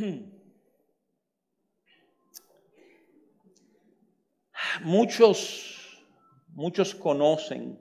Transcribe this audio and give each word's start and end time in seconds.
Muchos, 4.82 6.04
muchos 6.48 6.94
conocen 6.94 7.78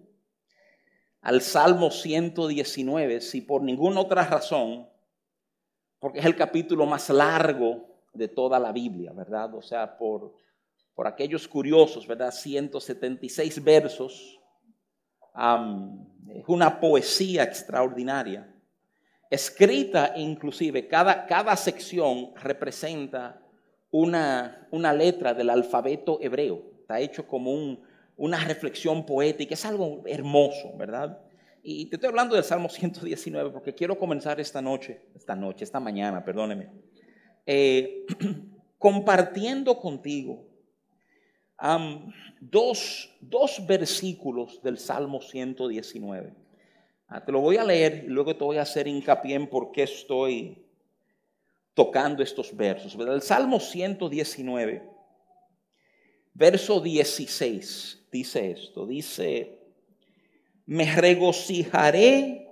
al 1.21 1.41
Salmo 1.41 1.91
119 1.91 3.21
si 3.21 3.41
por 3.41 3.61
ninguna 3.61 4.01
otra 4.01 4.25
razón, 4.25 4.89
porque 5.99 6.19
es 6.19 6.25
el 6.25 6.35
capítulo 6.35 6.85
más 6.85 7.09
largo 7.09 7.87
de 8.13 8.27
toda 8.27 8.59
la 8.59 8.71
Biblia, 8.71 9.13
¿verdad? 9.13 9.55
O 9.55 9.61
sea, 9.61 9.97
por, 9.97 10.35
por 10.93 11.07
aquellos 11.07 11.47
curiosos, 11.47 12.07
¿verdad? 12.07 12.31
176 12.31 13.63
versos. 13.63 14.39
es 16.27 16.47
una 16.47 16.79
poesía 16.79 17.43
extraordinaria, 17.43 18.58
escrita 19.29 20.13
inclusive, 20.15 20.87
cada, 20.87 21.25
cada 21.25 21.55
sección 21.55 22.31
representa 22.35 23.41
una, 23.91 24.67
una 24.71 24.93
letra 24.93 25.33
del 25.33 25.49
alfabeto 25.49 26.19
hebreo. 26.21 26.63
Está 26.81 26.99
hecho 26.99 27.27
como 27.27 27.53
un, 27.53 27.81
una 28.17 28.43
reflexión 28.43 29.05
poética, 29.05 29.53
es 29.53 29.65
algo 29.65 30.03
hermoso, 30.05 30.75
¿verdad? 30.77 31.19
Y 31.61 31.85
te 31.85 31.97
estoy 31.97 32.09
hablando 32.09 32.35
del 32.35 32.43
Salmo 32.43 32.69
119 32.69 33.51
porque 33.51 33.75
quiero 33.75 33.97
comenzar 33.97 34.39
esta 34.39 34.61
noche, 34.61 35.01
esta 35.15 35.35
noche, 35.35 35.63
esta 35.63 35.79
mañana, 35.79 36.23
perdóneme, 36.23 36.69
eh, 37.45 38.05
compartiendo 38.77 39.77
contigo 39.79 40.49
dos, 42.39 43.15
dos, 43.19 43.65
versículos 43.67 44.61
del 44.63 44.77
Salmo 44.77 45.21
119. 45.21 46.33
Ah, 47.09 47.23
te 47.25 47.31
lo 47.31 47.41
voy 47.41 47.57
a 47.57 47.63
leer 47.63 48.03
y 48.05 48.07
luego 48.07 48.35
te 48.35 48.43
voy 48.43 48.57
a 48.57 48.61
hacer 48.61 48.87
hincapié 48.87 49.35
en 49.35 49.47
por 49.47 49.71
qué 49.71 49.83
estoy 49.83 50.63
tocando 51.73 52.23
estos 52.23 52.55
versos. 52.55 52.95
El 52.95 53.21
Salmo 53.21 53.59
119, 53.59 54.83
verso 56.33 56.79
16, 56.79 58.07
dice 58.11 58.51
esto, 58.51 58.85
dice, 58.85 59.59
me 60.65 60.95
regocijaré 60.95 62.47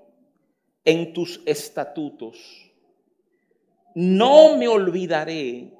en 0.83 1.13
tus 1.13 1.41
estatutos 1.45 2.67
no 3.99 4.57
me 4.57 4.67
olvidaré 4.67 5.73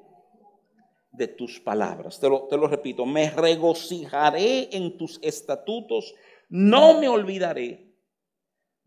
de 1.12 1.28
tus 1.28 1.60
palabras. 1.60 2.18
Te 2.18 2.28
lo, 2.28 2.66
repito, 2.66 3.06
me 3.06 3.30
regocijaré 3.30 4.76
en 4.76 4.98
tus 4.98 5.20
estatutos, 5.22 6.16
no 6.48 6.98
me 6.98 7.06
olvidaré 7.06 7.87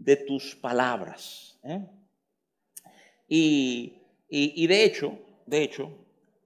de 0.03 0.15
tus 0.15 0.55
palabras. 0.55 1.59
¿eh? 1.63 1.85
Y, 3.27 4.67
de 4.67 4.83
hecho, 4.83 5.17
de 5.45 5.63
hecho, 5.63 5.91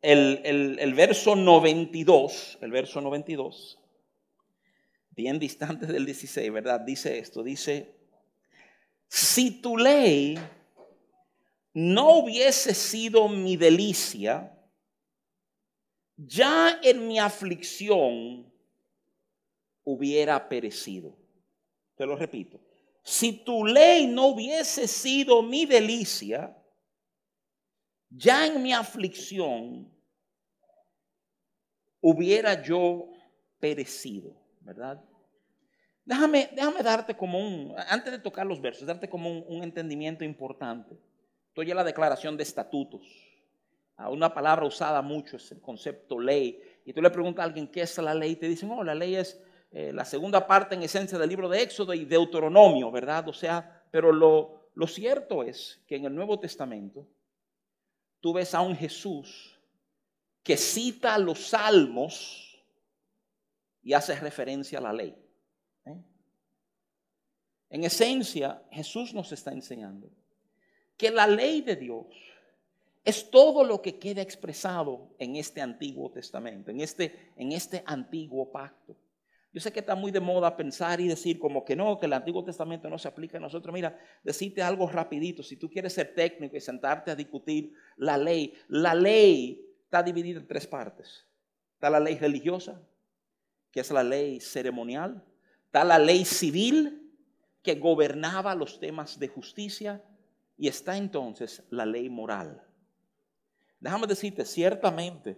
el, 0.02 0.42
el, 0.44 0.80
el, 0.80 0.94
verso 0.94 1.36
92, 1.36 2.60
el 2.62 2.72
verso 2.72 3.02
92, 3.02 3.80
bien 5.12 5.40
distante 5.40 5.86
del 5.86 6.06
16, 6.06 6.52
¿verdad? 6.52 6.82
Dice 6.82 7.18
esto, 7.18 7.44
dice, 7.44 7.96
si 9.08 9.62
tu 9.62 9.78
ley 9.78 10.38
no 11.74 12.18
hubiese 12.20 12.74
sido 12.74 13.30
mi 13.30 13.56
delicia, 13.56 14.52
ya 16.18 16.80
en 16.84 17.08
mi 17.08 17.20
aflicción 17.20 18.52
hubiera 19.84 20.48
perecido. 20.50 21.18
Te 21.96 22.06
lo 22.06 22.16
repito. 22.18 22.60
Si 23.08 23.44
tu 23.44 23.64
ley 23.64 24.08
no 24.08 24.30
hubiese 24.30 24.88
sido 24.88 25.44
mi 25.44 25.68
delicia, 25.68 26.58
ya 28.10 28.48
en 28.48 28.64
mi 28.64 28.74
aflicción 28.74 29.94
hubiera 32.02 32.64
yo 32.64 33.08
perecido, 33.60 34.36
¿verdad? 34.62 35.00
Déjame, 36.04 36.50
déjame 36.56 36.82
darte 36.82 37.16
como 37.16 37.38
un, 37.38 37.76
antes 37.90 38.12
de 38.12 38.18
tocar 38.18 38.48
los 38.48 38.60
versos, 38.60 38.88
darte 38.88 39.08
como 39.08 39.30
un 39.30 39.64
entendimiento 39.64 40.24
importante. 40.24 40.98
Estoy 41.50 41.70
en 41.70 41.78
la 41.78 41.84
declaración 41.84 42.36
de 42.36 42.42
estatutos. 42.42 43.04
Una 44.10 44.34
palabra 44.34 44.66
usada 44.66 45.04
mucho 45.04 45.38
es 45.38 45.52
el 45.52 45.62
concepto 45.62 46.20
ley. 46.20 46.60
Y 46.86 46.92
tú 46.92 47.04
le 47.04 47.12
preguntas 47.12 47.44
a 47.44 47.46
alguien 47.46 47.68
qué 47.68 47.82
es 47.82 47.96
la 48.00 48.16
ley, 48.16 48.36
te 48.36 48.48
dicen, 48.48 48.72
oh, 48.72 48.84
la 48.84 48.96
ley 48.96 49.16
es 49.16 49.40
eh, 49.78 49.92
la 49.92 50.06
segunda 50.06 50.48
parte 50.48 50.74
en 50.74 50.84
esencia 50.84 51.18
del 51.18 51.28
libro 51.28 51.50
de 51.50 51.62
Éxodo 51.62 51.94
y 51.94 52.06
Deuteronomio, 52.06 52.90
¿verdad? 52.92 53.28
O 53.28 53.34
sea, 53.34 53.84
pero 53.92 54.14
lo, 54.14 54.70
lo 54.74 54.88
cierto 54.88 55.44
es 55.44 55.82
que 55.86 55.98
en 55.98 56.06
el 56.06 56.16
Nuevo 56.16 56.40
Testamento 56.40 57.06
tú 58.22 58.32
ves 58.32 58.56
a 58.56 58.62
un 58.62 58.74
Jesús 58.74 59.60
que 60.44 60.56
cita 60.56 61.18
los 61.18 61.50
salmos 61.50 62.58
y 63.84 63.92
hace 63.92 64.16
referencia 64.16 64.80
a 64.80 64.82
la 64.82 64.94
ley. 64.94 65.14
¿eh? 65.86 66.02
En 67.70 67.84
esencia, 67.84 68.64
Jesús 68.72 69.14
nos 69.14 69.34
está 69.34 69.52
enseñando 69.52 70.10
que 70.96 71.12
la 71.12 71.28
ley 71.28 71.60
de 71.60 71.76
Dios 71.76 72.06
es 73.04 73.30
todo 73.30 73.66
lo 73.66 73.82
que 73.82 74.00
queda 74.00 74.22
expresado 74.22 75.10
en 75.20 75.36
este 75.36 75.60
Antiguo 75.60 76.10
Testamento, 76.12 76.72
en 76.72 76.80
este, 76.80 77.34
en 77.36 77.52
este 77.52 77.84
antiguo 77.86 78.50
pacto. 78.54 78.96
Yo 79.56 79.62
sé 79.62 79.72
que 79.72 79.80
está 79.80 79.96
muy 79.96 80.12
de 80.12 80.20
moda 80.20 80.58
pensar 80.58 81.00
y 81.00 81.08
decir 81.08 81.40
como 81.40 81.64
que 81.64 81.78
no, 81.78 81.98
que 81.98 82.08
el 82.08 82.12
Antiguo 82.12 82.44
Testamento 82.44 82.90
no 82.90 82.98
se 83.00 83.08
aplica 83.08 83.38
a 83.38 83.40
nosotros. 83.40 83.74
Mira, 83.74 83.98
decirte 84.22 84.62
algo 84.62 84.86
rapidito, 84.86 85.42
si 85.42 85.56
tú 85.56 85.70
quieres 85.70 85.94
ser 85.94 86.14
técnico 86.14 86.58
y 86.58 86.60
sentarte 86.60 87.10
a 87.10 87.16
discutir 87.16 87.72
la 87.96 88.18
ley, 88.18 88.54
la 88.68 88.94
ley 88.94 89.66
está 89.86 90.04
dividida 90.04 90.42
en 90.42 90.46
tres 90.46 90.68
partes. 90.68 91.26
Está 91.76 91.90
la 91.90 92.02
ley 92.02 92.18
religiosa, 92.18 92.82
que 93.72 93.80
es 93.80 93.90
la 93.92 94.04
ley 94.04 94.42
ceremonial. 94.42 95.24
Está 95.68 95.86
la 95.86 96.00
ley 96.00 96.26
civil, 96.26 97.14
que 97.64 97.76
gobernaba 97.76 98.56
los 98.56 98.78
temas 98.78 99.18
de 99.18 99.30
justicia 99.30 100.04
y 100.58 100.68
está 100.68 100.98
entonces 100.98 101.64
la 101.70 101.86
ley 101.86 102.10
moral. 102.10 102.62
Déjame 103.80 104.06
decirte, 104.06 104.44
ciertamente, 104.44 105.38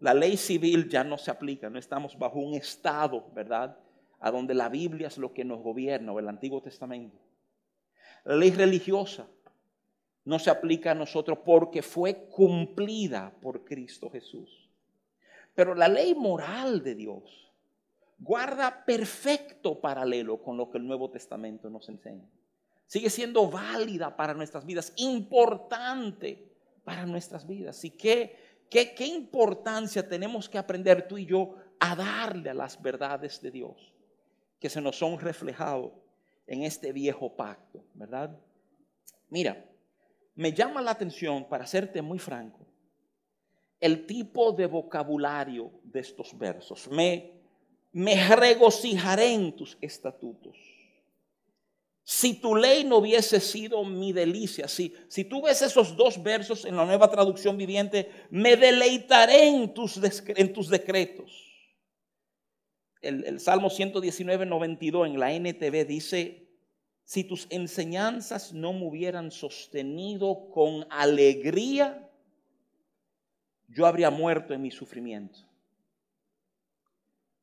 la 0.00 0.14
ley 0.14 0.36
civil 0.36 0.88
ya 0.88 1.04
no 1.04 1.18
se 1.18 1.30
aplica, 1.30 1.70
no 1.70 1.78
estamos 1.78 2.18
bajo 2.18 2.38
un 2.38 2.54
estado, 2.54 3.30
¿verdad? 3.34 3.76
A 4.18 4.30
donde 4.30 4.54
la 4.54 4.68
Biblia 4.68 5.08
es 5.08 5.18
lo 5.18 5.32
que 5.32 5.44
nos 5.44 5.62
gobierna, 5.62 6.12
o 6.12 6.18
el 6.18 6.28
Antiguo 6.28 6.62
Testamento. 6.62 7.16
La 8.24 8.36
ley 8.36 8.50
religiosa 8.50 9.26
no 10.24 10.38
se 10.38 10.50
aplica 10.50 10.90
a 10.90 10.94
nosotros 10.94 11.38
porque 11.44 11.82
fue 11.82 12.26
cumplida 12.28 13.32
por 13.40 13.64
Cristo 13.64 14.10
Jesús. 14.10 14.68
Pero 15.54 15.74
la 15.74 15.88
ley 15.88 16.14
moral 16.14 16.82
de 16.82 16.94
Dios 16.94 17.52
guarda 18.18 18.84
perfecto 18.84 19.80
paralelo 19.80 20.42
con 20.42 20.56
lo 20.56 20.70
que 20.70 20.78
el 20.78 20.86
Nuevo 20.86 21.10
Testamento 21.10 21.70
nos 21.70 21.88
enseña 21.88 22.28
sigue 22.90 23.08
siendo 23.08 23.48
válida 23.48 24.16
para 24.16 24.34
nuestras 24.34 24.66
vidas, 24.66 24.92
importante 24.96 26.50
para 26.82 27.06
nuestras 27.06 27.46
vidas. 27.46 27.84
¿Y 27.84 27.90
qué, 27.90 28.34
qué, 28.70 28.94
qué 28.94 29.06
importancia 29.06 30.08
tenemos 30.08 30.48
que 30.48 30.56
aprender 30.58 31.06
tú 31.06 31.18
y 31.18 31.26
yo 31.26 31.56
a 31.78 31.94
darle 31.94 32.50
a 32.50 32.54
las 32.54 32.80
verdades 32.80 33.40
de 33.42 33.50
Dios 33.50 33.92
que 34.60 34.68
se 34.68 34.80
nos 34.80 34.96
son 34.96 35.18
reflejados 35.18 35.92
en 36.46 36.62
este 36.62 36.92
viejo 36.92 37.34
pacto, 37.34 37.82
¿verdad? 37.94 38.38
Mira, 39.30 39.64
me 40.34 40.52
llama 40.52 40.82
la 40.82 40.90
atención, 40.90 41.48
para 41.48 41.66
serte 41.66 42.02
muy 42.02 42.18
franco, 42.18 42.66
el 43.80 44.06
tipo 44.06 44.52
de 44.52 44.66
vocabulario 44.66 45.70
de 45.82 46.00
estos 46.00 46.36
versos. 46.36 46.88
Me, 46.90 47.32
me 47.92 48.36
regocijaré 48.36 49.32
en 49.32 49.56
tus 49.56 49.78
estatutos. 49.80 50.56
Si 52.12 52.34
tu 52.34 52.56
ley 52.56 52.82
no 52.82 52.96
hubiese 52.96 53.38
sido 53.38 53.84
mi 53.84 54.12
delicia, 54.12 54.66
si, 54.66 54.92
si 55.06 55.24
tú 55.24 55.42
ves 55.42 55.62
esos 55.62 55.96
dos 55.96 56.20
versos 56.20 56.64
en 56.64 56.76
la 56.76 56.84
nueva 56.84 57.08
traducción 57.08 57.56
viviente, 57.56 58.10
me 58.30 58.56
deleitaré 58.56 59.46
en 59.46 59.72
tus, 59.72 60.00
en 60.26 60.52
tus 60.52 60.68
decretos. 60.68 61.30
El, 63.00 63.24
el 63.24 63.38
Salmo 63.38 63.70
119, 63.70 64.44
92 64.44 65.06
en 65.06 65.20
la 65.20 65.32
NTV 65.32 65.86
dice, 65.86 66.48
si 67.04 67.22
tus 67.22 67.46
enseñanzas 67.48 68.52
no 68.52 68.72
me 68.72 68.86
hubieran 68.86 69.30
sostenido 69.30 70.50
con 70.50 70.88
alegría, 70.90 72.10
yo 73.68 73.86
habría 73.86 74.10
muerto 74.10 74.52
en 74.52 74.62
mi 74.62 74.72
sufrimiento. 74.72 75.38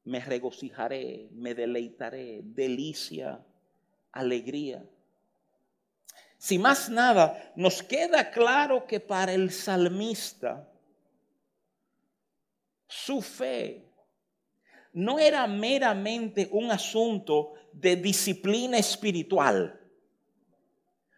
Me 0.04 0.20
regocijaré, 0.20 1.30
me 1.32 1.56
deleitaré, 1.56 2.42
delicia 2.44 3.42
alegría. 4.20 4.84
Si 6.38 6.60
más 6.60 6.90
nada, 6.90 7.52
nos 7.56 7.82
queda 7.82 8.30
claro 8.30 8.86
que 8.86 9.00
para 9.00 9.34
el 9.34 9.52
salmista, 9.52 10.70
su 12.88 13.22
fe 13.22 13.88
no 14.94 15.20
era 15.20 15.46
meramente 15.48 16.48
un 16.52 16.72
asunto 16.72 17.54
de 17.74 17.96
disciplina 17.96 18.78
espiritual. 18.78 19.74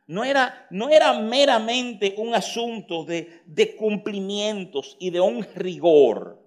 no 0.07 0.23
era, 0.23 0.65
no 0.71 0.89
era 0.89 1.13
meramente 1.19 2.15
un 2.17 2.33
asunto 2.33 3.03
de, 3.03 3.43
de 3.45 3.75
cumplimientos 3.75 4.97
y 4.99 5.11
de 5.11 5.19
un 5.19 5.43
rigor. 5.53 6.41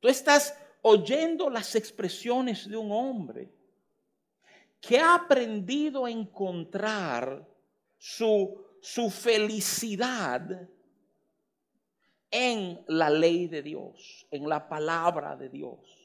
Tú 0.00 0.08
estás 0.08 0.58
oyendo 0.82 1.48
las 1.48 1.76
expresiones 1.76 2.68
de 2.68 2.76
un 2.76 2.90
hombre 2.90 3.48
que 4.86 4.98
ha 4.98 5.14
aprendido 5.14 6.04
a 6.04 6.10
encontrar 6.10 7.46
su, 7.98 8.64
su 8.80 9.10
felicidad 9.10 10.68
en 12.30 12.84
la 12.88 13.10
ley 13.10 13.46
de 13.46 13.62
Dios, 13.62 14.26
en 14.30 14.48
la 14.48 14.68
palabra 14.68 15.36
de 15.36 15.48
Dios 15.48 16.04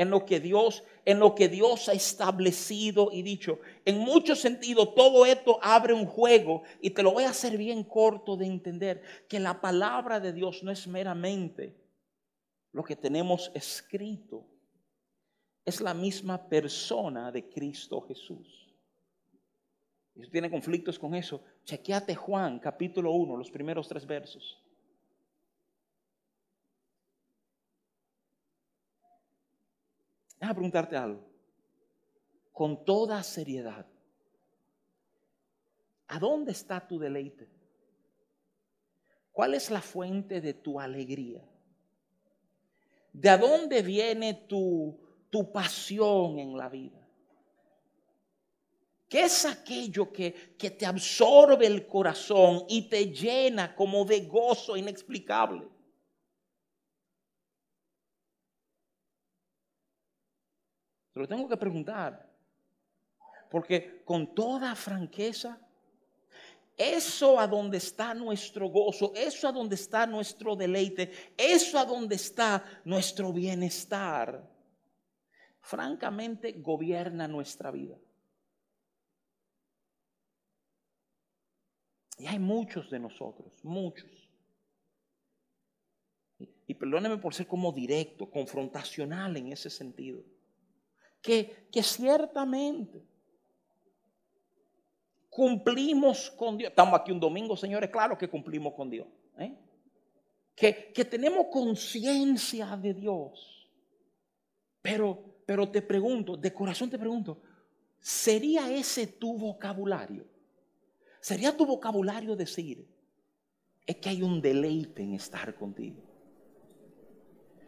en 0.00 0.08
lo 0.08 0.24
que 0.24 0.40
Dios, 0.40 0.82
en 1.04 1.18
lo 1.18 1.34
que 1.34 1.50
Dios 1.50 1.90
ha 1.90 1.92
establecido 1.92 3.10
y 3.12 3.20
dicho. 3.20 3.60
En 3.84 3.98
muchos 3.98 4.40
sentidos, 4.40 4.94
todo 4.94 5.26
esto 5.26 5.58
abre 5.60 5.92
un 5.92 6.06
juego 6.06 6.62
y 6.80 6.88
te 6.88 7.02
lo 7.02 7.12
voy 7.12 7.24
a 7.24 7.30
hacer 7.30 7.58
bien 7.58 7.84
corto 7.84 8.34
de 8.38 8.46
entender 8.46 9.02
que 9.28 9.38
la 9.38 9.60
palabra 9.60 10.18
de 10.18 10.32
Dios 10.32 10.62
no 10.62 10.70
es 10.70 10.86
meramente 10.86 11.76
lo 12.72 12.82
que 12.82 12.96
tenemos 12.96 13.52
escrito. 13.52 14.46
Es 15.70 15.80
la 15.80 15.94
misma 15.94 16.36
persona 16.48 17.30
de 17.30 17.48
Cristo 17.48 18.00
Jesús. 18.00 18.74
Y 20.16 20.24
si 20.24 20.28
tiene 20.28 20.50
conflictos 20.50 20.98
con 20.98 21.14
eso, 21.14 21.44
chequeate 21.64 22.16
Juan 22.16 22.58
capítulo 22.58 23.12
1, 23.12 23.36
los 23.36 23.52
primeros 23.52 23.86
tres 23.86 24.04
versos. 24.04 24.60
Déjame 30.40 30.54
preguntarte 30.54 30.96
algo. 30.96 31.20
Con 32.52 32.84
toda 32.84 33.22
seriedad. 33.22 33.86
¿A 36.08 36.18
dónde 36.18 36.50
está 36.50 36.84
tu 36.84 36.98
deleite? 36.98 37.46
¿Cuál 39.30 39.54
es 39.54 39.70
la 39.70 39.80
fuente 39.80 40.40
de 40.40 40.52
tu 40.52 40.80
alegría? 40.80 41.48
¿De 43.12 43.38
dónde 43.38 43.82
viene 43.82 44.34
tu, 44.34 44.98
tu 45.30 45.50
pasión 45.50 46.38
en 46.38 46.56
la 46.56 46.68
vida? 46.68 46.98
¿Qué 49.08 49.22
es 49.22 49.44
aquello 49.44 50.12
que, 50.12 50.54
que 50.56 50.70
te 50.70 50.86
absorbe 50.86 51.66
el 51.66 51.86
corazón 51.86 52.64
y 52.68 52.88
te 52.88 53.06
llena 53.06 53.74
como 53.74 54.04
de 54.04 54.20
gozo 54.20 54.76
inexplicable? 54.76 55.66
lo 61.20 61.28
tengo 61.28 61.48
que 61.48 61.56
preguntar. 61.56 62.28
Porque 63.50 64.02
con 64.04 64.34
toda 64.34 64.74
franqueza, 64.74 65.60
eso 66.76 67.38
a 67.38 67.46
donde 67.46 67.78
está 67.78 68.14
nuestro 68.14 68.68
gozo, 68.68 69.12
eso 69.14 69.48
a 69.48 69.52
donde 69.52 69.74
está 69.74 70.06
nuestro 70.06 70.56
deleite, 70.56 71.10
eso 71.36 71.78
a 71.78 71.84
donde 71.84 72.14
está 72.14 72.64
nuestro 72.84 73.32
bienestar, 73.32 74.48
francamente 75.60 76.52
gobierna 76.52 77.28
nuestra 77.28 77.70
vida. 77.70 77.96
Y 82.18 82.26
hay 82.26 82.38
muchos 82.38 82.90
de 82.90 82.98
nosotros, 82.98 83.64
muchos. 83.64 84.10
Y, 86.66 86.74
perdóneme 86.74 87.18
por 87.18 87.34
ser 87.34 87.46
como 87.46 87.72
directo, 87.72 88.30
confrontacional 88.30 89.36
en 89.36 89.52
ese 89.52 89.70
sentido 89.70 90.22
que, 91.22 91.68
ciertamente 91.82 93.02
cumplimos 95.28 96.30
con 96.32 96.58
Dios. 96.58 96.70
Estamos 96.70 97.00
aquí 97.00 97.12
un 97.12 97.20
domingo, 97.20 97.56
señores, 97.56 97.90
claro 97.90 98.18
que 98.18 98.28
cumplimos 98.28 98.74
con 98.74 98.90
Dios. 98.90 99.06
¿eh? 99.38 99.56
Que, 100.54 100.92
que, 100.92 101.04
tenemos 101.04 101.46
conciencia 101.50 102.76
de 102.76 102.94
Dios. 102.94 103.70
Pero, 104.82 105.39
pero 105.50 105.68
te 105.68 105.82
pregunto, 105.82 106.36
de 106.36 106.54
corazón 106.54 106.88
te 106.88 106.96
pregunto, 106.96 107.40
¿sería 107.98 108.70
ese 108.72 109.08
tu 109.08 109.36
vocabulario? 109.36 110.24
¿Sería 111.20 111.56
tu 111.56 111.66
vocabulario 111.66 112.36
decir, 112.36 112.86
es 113.84 113.96
que 113.96 114.10
hay 114.10 114.22
un 114.22 114.40
deleite 114.40 115.02
en 115.02 115.14
estar 115.14 115.52
contigo? 115.56 115.96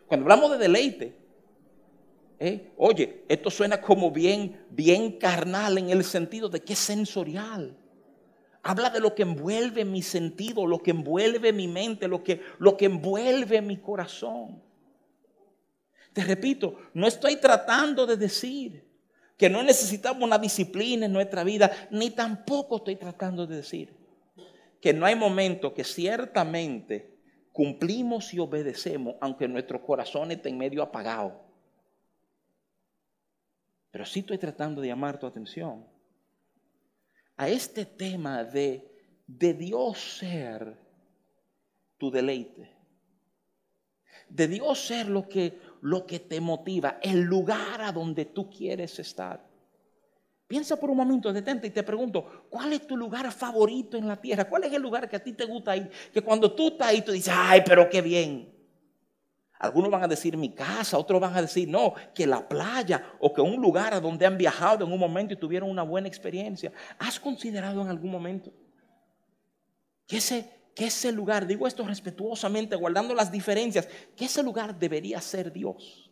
Cuando 0.07 0.27
hablamos 0.27 0.53
de 0.53 0.59
deleite, 0.59 1.17
¿Eh? 2.39 2.71
Oye, 2.77 3.25
esto 3.29 3.51
suena 3.51 3.81
como 3.81 4.13
bien, 4.13 4.65
bien 4.71 5.19
carnal 5.19 5.77
en 5.77 5.91
el 5.91 6.05
sentido 6.05 6.49
de 6.49 6.61
que 6.61 6.75
es 6.75 6.79
sensorial. 6.79 7.77
Habla 8.63 8.91
de 8.91 9.01
lo 9.01 9.13
que 9.17 9.23
envuelve 9.23 9.85
mi 9.85 10.03
sentido, 10.03 10.69
lo 10.69 10.79
que 10.79 10.93
envuelve 10.93 11.53
mi 11.53 11.67
mente, 11.67 12.07
lo 12.07 12.23
que, 12.23 12.43
lo 12.61 12.77
que 12.77 12.85
envuelve 12.85 13.61
mi 13.61 13.79
corazón. 13.79 14.63
Te 16.13 16.25
repito, 16.25 16.79
no 16.95 17.07
estoy 17.07 17.37
tratando 17.37 18.07
de 18.07 18.17
decir 18.17 18.85
que 19.37 19.49
no 19.49 19.63
necesitamos 19.63 20.23
una 20.23 20.39
disciplina 20.39 21.07
en 21.07 21.13
nuestra 21.13 21.43
vida, 21.43 21.89
ni 21.91 22.11
tampoco 22.11 22.77
estoy 22.77 22.97
tratando 22.97 23.47
de 23.47 23.57
decir 23.57 24.03
que 24.81 24.93
no 24.93 25.07
hay 25.07 25.15
momento 25.15 25.73
que 25.73 25.85
ciertamente 25.85 27.17
cumplimos 27.53 28.35
y 28.35 28.41
obedecemos, 28.41 29.15
aunque 29.21 29.47
nuestro 29.47 29.81
corazón 29.81 30.33
esté 30.33 30.49
en 30.49 30.59
medio 30.59 30.83
apagado. 30.83 31.41
Pero 33.93 34.05
sí 34.05 34.21
estoy 34.21 34.39
tratando 34.39 34.81
de 34.81 34.89
llamar 34.89 35.19
tu 35.19 35.27
atención 35.27 35.87
a 37.37 37.49
este 37.49 37.85
tema 37.85 38.43
de, 38.43 38.91
de 39.27 39.55
Dios 39.55 40.19
ser 40.19 40.77
tu 41.99 42.11
deleite. 42.11 42.71
De 44.29 44.49
Dios 44.49 44.81
ser 44.81 45.09
lo 45.09 45.29
que, 45.29 45.61
lo 45.83 46.07
que 46.07 46.21
te 46.21 46.41
motiva, 46.41 46.99
el 47.03 47.21
lugar 47.23 47.81
a 47.81 47.93
donde 47.93 48.25
tú 48.25 48.49
quieres 48.49 48.99
estar. 48.99 49.45
Piensa 50.47 50.77
por 50.77 50.91
un 50.91 50.97
momento, 50.97 51.33
detente 51.33 51.67
y 51.67 51.71
te 51.71 51.83
pregunto, 51.83 52.47
¿cuál 52.51 52.73
es 52.73 52.87
tu 52.87 52.97
lugar 52.97 53.31
favorito 53.33 53.97
en 53.97 54.07
la 54.07 54.21
tierra? 54.21 54.49
¿Cuál 54.49 54.65
es 54.65 54.73
el 54.73 54.83
lugar 54.83 55.09
que 55.09 55.17
a 55.17 55.23
ti 55.23 55.33
te 55.33 55.45
gusta 55.45 55.77
ir? 55.77 55.91
Que 56.13 56.23
cuando 56.23 56.53
tú 56.53 56.69
estás 56.69 56.89
ahí, 56.89 57.03
tú 57.03 57.11
dices, 57.11 57.35
ay, 57.37 57.63
pero 57.65 57.89
qué 57.89 58.01
bien. 58.01 58.53
Algunos 59.59 59.91
van 59.91 60.05
a 60.05 60.09
decir 60.09 60.37
mi 60.37 60.55
casa, 60.55 60.99
otros 60.99 61.21
van 61.21 61.35
a 61.35 61.43
decir 61.43 61.69
no, 61.69 61.95
que 62.15 62.27
la 62.27 62.49
playa 62.49 63.15
o 63.19 63.33
que 63.33 63.41
un 63.41 63.61
lugar 63.61 63.95
a 63.95 64.01
donde 64.01 64.27
han 64.27 64.37
viajado 64.37 64.85
en 64.85 64.93
un 64.93 64.99
momento 64.99 65.35
y 65.35 65.37
tuvieron 65.37 65.71
una 65.71 65.83
buena 65.83 66.07
experiencia. 66.07 66.73
¿Has 66.99 67.19
considerado 67.19 67.81
en 67.81 67.89
algún 67.89 68.11
momento 68.11 68.53
que 70.07 70.19
ese, 70.19 70.62
que 70.75 70.87
ese 70.87 71.13
lugar, 71.13 71.47
digo 71.47 71.67
esto 71.67 71.87
respetuosamente, 71.87 72.77
guardando 72.77 73.15
las 73.15 73.31
diferencias, 73.31 73.89
que 74.17 74.25
ese 74.25 74.43
lugar 74.43 74.79
debería 74.79 75.21
ser 75.21 75.53
Dios? 75.53 76.11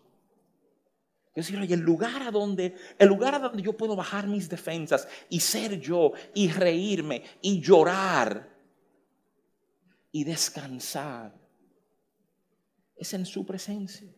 Es 1.35 1.47
decir, 1.47 1.61
oye, 1.61 1.75
el 1.75 1.81
lugar 1.81 2.23
a 2.23 2.31
donde, 2.31 2.75
el 2.99 3.09
lugar 3.09 3.35
a 3.35 3.39
donde 3.39 3.63
yo 3.63 3.77
puedo 3.77 3.95
bajar 3.95 4.27
mis 4.27 4.49
defensas 4.49 5.07
y 5.29 5.41
ser 5.41 5.81
yo 5.81 6.13
y 6.35 6.49
reírme 6.49 7.23
y 7.41 7.61
llorar 7.61 8.51
y 10.13 10.25
descansar 10.25 11.33
es 12.97 13.15
en 13.15 13.25
su 13.25 13.47
presencia, 13.47 14.13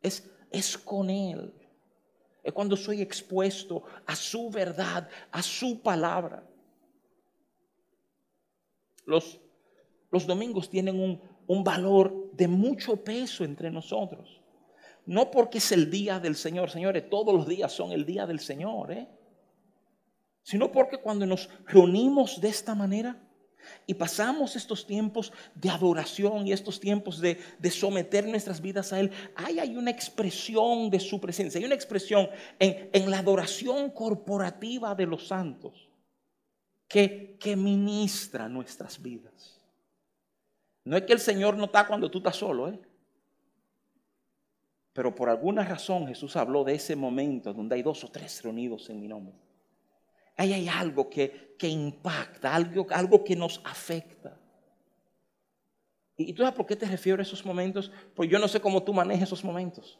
es, 0.00 0.30
es 0.50 0.78
con 0.78 1.10
Él. 1.10 1.52
Es 2.42 2.52
cuando 2.52 2.76
soy 2.76 3.02
expuesto 3.02 3.84
a 4.06 4.14
su 4.14 4.50
verdad, 4.50 5.08
a 5.30 5.42
su 5.42 5.80
palabra. 5.82 6.46
Los, 9.06 9.40
los 10.14 10.26
domingos 10.28 10.70
tienen 10.70 11.00
un, 11.00 11.20
un 11.48 11.64
valor 11.64 12.30
de 12.32 12.46
mucho 12.46 13.02
peso 13.02 13.42
entre 13.44 13.68
nosotros. 13.68 14.40
No 15.06 15.28
porque 15.32 15.58
es 15.58 15.72
el 15.72 15.90
día 15.90 16.20
del 16.20 16.36
Señor, 16.36 16.70
señores, 16.70 17.10
todos 17.10 17.34
los 17.34 17.48
días 17.48 17.72
son 17.72 17.90
el 17.90 18.06
día 18.06 18.24
del 18.24 18.38
Señor, 18.38 18.92
¿eh? 18.92 19.08
sino 20.44 20.70
porque 20.70 20.98
cuando 20.98 21.26
nos 21.26 21.50
reunimos 21.66 22.40
de 22.40 22.48
esta 22.48 22.76
manera, 22.76 23.20
y 23.86 23.94
pasamos 23.94 24.54
estos 24.54 24.86
tiempos 24.86 25.32
de 25.54 25.70
adoración 25.70 26.46
y 26.46 26.52
estos 26.52 26.78
tiempos 26.78 27.20
de, 27.20 27.38
someter 27.70 28.28
nuestras 28.28 28.60
vidas 28.60 28.92
a 28.92 29.00
Él. 29.00 29.10
Hay, 29.34 29.58
hay 29.58 29.76
una 29.76 29.90
expresión 29.90 30.90
de 30.90 31.00
su 31.00 31.20
presencia, 31.20 31.58
hay 31.58 31.64
una 31.64 31.74
expresión 31.74 32.28
en, 32.58 32.90
en 32.92 33.10
la 33.10 33.18
adoración 33.18 33.90
corporativa 33.90 34.94
de 34.94 35.06
los 35.06 35.26
santos 35.26 35.88
que, 36.86 37.36
que 37.40 37.56
ministra 37.56 38.48
nuestras 38.48 39.00
vidas. 39.00 39.53
No 40.84 40.96
es 40.96 41.02
que 41.04 41.12
el 41.12 41.20
Señor 41.20 41.56
no 41.56 41.64
está 41.64 41.86
cuando 41.86 42.10
tú 42.10 42.18
estás 42.18 42.36
solo, 42.36 42.68
¿eh? 42.68 42.78
Pero 44.92 45.14
por 45.14 45.28
alguna 45.28 45.64
razón 45.64 46.06
Jesús 46.06 46.36
habló 46.36 46.62
de 46.62 46.74
ese 46.74 46.94
momento 46.94 47.52
donde 47.52 47.74
hay 47.74 47.82
dos 47.82 48.04
o 48.04 48.10
tres 48.10 48.42
reunidos 48.42 48.88
en 48.90 49.00
mi 49.00 49.08
nombre 49.08 49.34
ahí 50.36 50.52
hay 50.52 50.68
algo 50.68 51.08
que, 51.08 51.56
impacta, 51.60 52.54
algo, 52.54 52.86
algo 52.90 53.24
que 53.24 53.36
nos 53.36 53.60
afecta. 53.64 54.38
¿Y 56.16 56.32
tú 56.32 56.42
sabes 56.42 56.56
por 56.56 56.66
qué 56.66 56.76
te 56.76 56.86
refiero 56.86 57.20
a 57.20 57.22
esos 57.22 57.44
momentos? 57.44 57.90
Pues 58.14 58.28
yo 58.28 58.38
no 58.38 58.48
sé 58.48 58.60
cómo 58.60 58.82
tú 58.82 58.92
manejas 58.92 59.28
esos 59.28 59.44
momentos. 59.44 59.98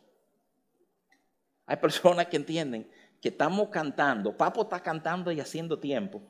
Hay 1.67 1.77
personas 1.77 2.27
que 2.27 2.37
entienden 2.37 2.89
que 3.21 3.31
estamos 3.31 3.71
cantando, 3.71 4.37
Papo 4.37 4.63
está 4.63 4.81
cantando 4.81 5.33
y 5.33 5.41
haciendo 5.41 5.79
tiempo. 5.79 6.23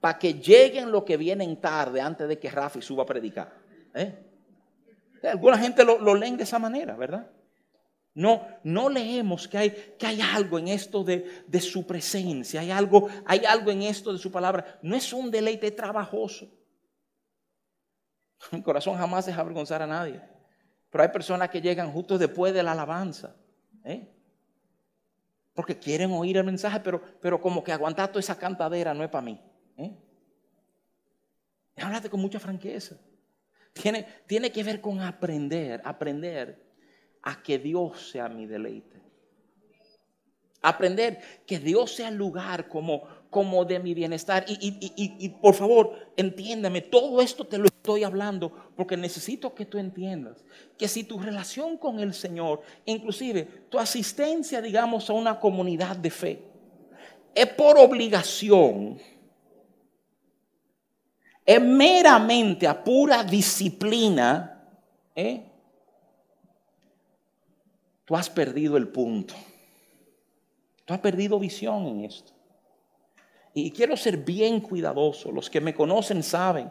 para 0.00 0.16
que 0.16 0.32
lleguen 0.32 0.92
los 0.92 1.02
que 1.02 1.16
vienen 1.16 1.60
tarde 1.60 2.00
antes 2.00 2.28
de 2.28 2.38
que 2.38 2.48
Rafi 2.48 2.80
suba 2.80 3.02
a 3.02 3.06
predicar. 3.06 3.52
¿Eh? 3.94 4.24
Alguna 5.24 5.58
gente 5.58 5.84
lo, 5.84 5.98
lo 5.98 6.14
leen 6.14 6.36
de 6.36 6.44
esa 6.44 6.58
manera, 6.58 6.96
¿verdad? 6.96 7.30
No, 8.14 8.44
no 8.64 8.88
leemos 8.88 9.46
que 9.46 9.58
hay, 9.58 9.70
que 9.98 10.06
hay 10.06 10.20
algo 10.20 10.58
en 10.58 10.68
esto 10.68 11.04
de, 11.04 11.44
de, 11.46 11.60
su 11.60 11.86
presencia, 11.86 12.60
hay 12.60 12.70
algo, 12.70 13.08
hay 13.24 13.44
algo 13.44 13.70
en 13.70 13.82
esto 13.82 14.12
de 14.12 14.18
su 14.18 14.32
palabra. 14.32 14.78
No 14.82 14.96
es 14.96 15.12
un 15.12 15.30
deleite 15.30 15.70
trabajoso. 15.70 16.48
Mi 18.52 18.62
corazón 18.62 18.96
jamás 18.96 19.26
deja 19.26 19.40
avergonzar 19.40 19.82
a 19.82 19.86
nadie. 19.86 20.20
Pero 20.90 21.02
hay 21.02 21.10
personas 21.10 21.50
que 21.50 21.60
llegan 21.60 21.92
justo 21.92 22.18
después 22.18 22.54
de 22.54 22.62
la 22.62 22.72
alabanza. 22.72 23.36
¿eh? 23.84 24.08
Porque 25.54 25.78
quieren 25.78 26.10
oír 26.12 26.36
el 26.36 26.44
mensaje, 26.44 26.80
pero, 26.80 27.00
pero 27.20 27.40
como 27.40 27.62
que 27.62 27.72
aguantar 27.72 28.08
toda 28.08 28.20
esa 28.20 28.38
cantadera 28.38 28.94
no 28.94 29.04
es 29.04 29.10
para 29.10 29.22
mí. 29.22 29.40
¿eh? 29.76 29.96
Háblate 31.76 32.08
con 32.08 32.20
mucha 32.20 32.40
franqueza. 32.40 32.96
Tiene, 33.80 34.06
tiene 34.26 34.50
que 34.50 34.62
ver 34.62 34.80
con 34.80 35.00
aprender, 35.00 35.80
aprender 35.84 36.58
a 37.22 37.42
que 37.42 37.58
Dios 37.58 38.10
sea 38.10 38.28
mi 38.28 38.46
deleite. 38.46 38.98
Aprender 40.60 41.20
que 41.46 41.58
Dios 41.58 41.92
sea 41.92 42.08
el 42.08 42.16
lugar 42.16 42.68
como, 42.68 43.02
como 43.30 43.64
de 43.64 43.78
mi 43.78 43.94
bienestar. 43.94 44.44
Y, 44.48 45.28
por 45.40 45.54
favor, 45.54 46.12
entiéndame, 46.16 46.80
todo 46.80 47.20
esto 47.20 47.46
te 47.46 47.58
lo 47.58 47.66
estoy 47.66 48.02
hablando 48.02 48.72
porque 48.76 48.96
necesito 48.96 49.54
que 49.54 49.66
tú 49.66 49.78
entiendas 49.78 50.44
que 50.76 50.88
si 50.88 51.04
tu 51.04 51.20
relación 51.20 51.76
con 51.76 52.00
el 52.00 52.12
Señor, 52.12 52.62
inclusive 52.86 53.44
tu 53.68 53.78
asistencia, 53.78 54.60
digamos, 54.60 55.08
a 55.08 55.12
una 55.12 55.38
comunidad 55.38 55.96
de 55.96 56.10
fe, 56.10 56.42
es 57.34 57.46
por 57.46 57.78
obligación, 57.78 58.98
es 61.48 61.62
meramente 61.62 62.66
a 62.68 62.84
pura 62.84 63.24
disciplina, 63.24 64.68
¿eh? 65.14 65.46
tú 68.04 68.14
has 68.14 68.28
perdido 68.28 68.76
el 68.76 68.88
punto. 68.88 69.32
Tú 70.84 70.92
has 70.92 71.00
perdido 71.00 71.38
visión 71.38 71.86
en 71.86 72.04
esto. 72.04 72.34
Y 73.54 73.70
quiero 73.70 73.96
ser 73.96 74.18
bien 74.18 74.60
cuidadoso. 74.60 75.32
Los 75.32 75.48
que 75.48 75.62
me 75.62 75.72
conocen 75.72 76.22
saben, 76.22 76.70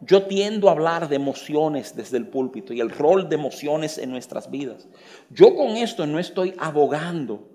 yo 0.00 0.24
tiendo 0.28 0.68
a 0.68 0.72
hablar 0.72 1.08
de 1.08 1.16
emociones 1.16 1.96
desde 1.96 2.18
el 2.18 2.28
púlpito 2.28 2.72
y 2.72 2.80
el 2.80 2.90
rol 2.90 3.28
de 3.28 3.34
emociones 3.34 3.98
en 3.98 4.12
nuestras 4.12 4.48
vidas. 4.52 4.86
Yo 5.30 5.56
con 5.56 5.76
esto 5.76 6.06
no 6.06 6.20
estoy 6.20 6.54
abogando 6.58 7.51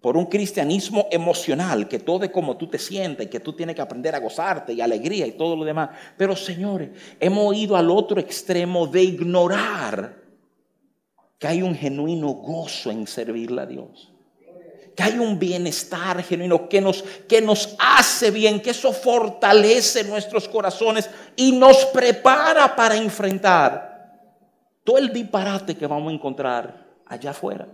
por 0.00 0.16
un 0.16 0.26
cristianismo 0.26 1.06
emocional, 1.10 1.86
que 1.88 1.98
todo 1.98 2.24
es 2.24 2.30
como 2.30 2.56
tú 2.56 2.68
te 2.68 2.78
sientes, 2.78 3.28
que 3.28 3.40
tú 3.40 3.52
tienes 3.52 3.76
que 3.76 3.82
aprender 3.82 4.14
a 4.14 4.18
gozarte 4.18 4.72
y 4.72 4.80
alegría 4.80 5.26
y 5.26 5.32
todo 5.32 5.56
lo 5.56 5.64
demás. 5.64 5.90
Pero 6.16 6.34
señores, 6.34 6.90
hemos 7.18 7.54
ido 7.54 7.76
al 7.76 7.90
otro 7.90 8.18
extremo 8.20 8.86
de 8.86 9.02
ignorar 9.02 10.16
que 11.38 11.46
hay 11.46 11.62
un 11.62 11.74
genuino 11.74 12.28
gozo 12.28 12.90
en 12.90 13.06
servirle 13.06 13.62
a 13.62 13.66
Dios 13.66 14.10
que 14.94 15.02
hay 15.04 15.18
un 15.18 15.38
bienestar 15.38 16.22
genuino 16.22 16.68
que 16.68 16.80
nos, 16.80 17.02
que 17.28 17.40
nos 17.40 17.74
hace 17.78 18.30
bien, 18.30 18.60
que 18.60 18.70
eso 18.70 18.92
fortalece 18.92 20.04
nuestros 20.04 20.48
corazones 20.48 21.08
y 21.36 21.52
nos 21.52 21.86
prepara 21.86 22.74
para 22.74 22.96
enfrentar 22.96 24.20
todo 24.84 24.98
el 24.98 25.12
disparate 25.12 25.76
que 25.76 25.86
vamos 25.86 26.10
a 26.10 26.14
encontrar 26.14 26.86
allá 27.06 27.30
afuera. 27.30 27.68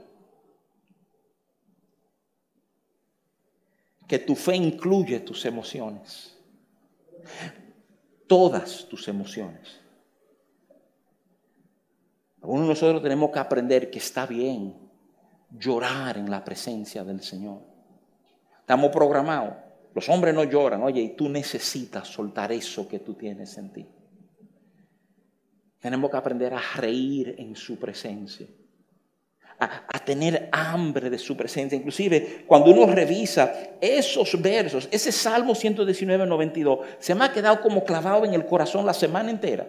Que 4.07 4.19
tu 4.19 4.35
fe 4.35 4.57
incluye 4.57 5.21
tus 5.21 5.45
emociones, 5.45 6.37
todas 8.27 8.87
tus 8.89 9.09
emociones. 9.09 9.81
Algunos 12.41 12.65
de 12.65 12.69
nosotros 12.69 13.03
tenemos 13.03 13.31
que 13.31 13.39
aprender 13.41 13.91
que 13.91 13.99
está 13.99 14.27
bien 14.27 14.77
llorar 15.51 16.19
en 16.19 16.31
la 16.31 16.45
presencia 16.45 17.03
del 17.03 17.21
Señor. 17.21 17.63
Estamos 18.61 18.91
programados. 18.91 19.55
Los 19.95 20.09
hombres 20.09 20.35
no 20.35 20.45
lloran. 20.45 20.83
Oye, 20.83 21.01
y 21.01 21.17
tú 21.17 21.29
necesitas 21.29 22.07
soltar 22.07 22.53
eso 22.53 22.87
que 22.87 22.99
tú 22.99 23.15
tienes 23.15 23.57
en 23.59 23.73
ti. 23.73 23.87
Tenemos 25.81 26.11
que 26.11 26.17
aprender 26.17 26.53
a 26.53 26.61
reír 26.77 27.35
en 27.39 27.57
su 27.57 27.79
presencia. 27.79 28.47
A, 29.59 29.99
tener 30.05 30.49
hambre 30.53 31.11
de 31.11 31.19
su 31.19 31.37
presencia. 31.37 31.77
Inclusive, 31.77 32.45
cuando 32.47 32.71
uno 32.71 32.87
revisa 32.87 33.53
esos 33.81 34.41
versos, 34.41 34.89
ese 34.91 35.11
Salmo 35.11 35.55
119, 35.55 36.27
92, 36.27 36.79
se 36.99 37.15
me 37.15 37.25
ha 37.25 37.33
quedado 37.33 37.61
como 37.61 37.83
clavado 37.83 38.25
en 38.25 38.35
el 38.35 38.47
corazón 38.47 38.87
la 38.87 38.95
semana 38.95 39.31
entera. 39.31 39.67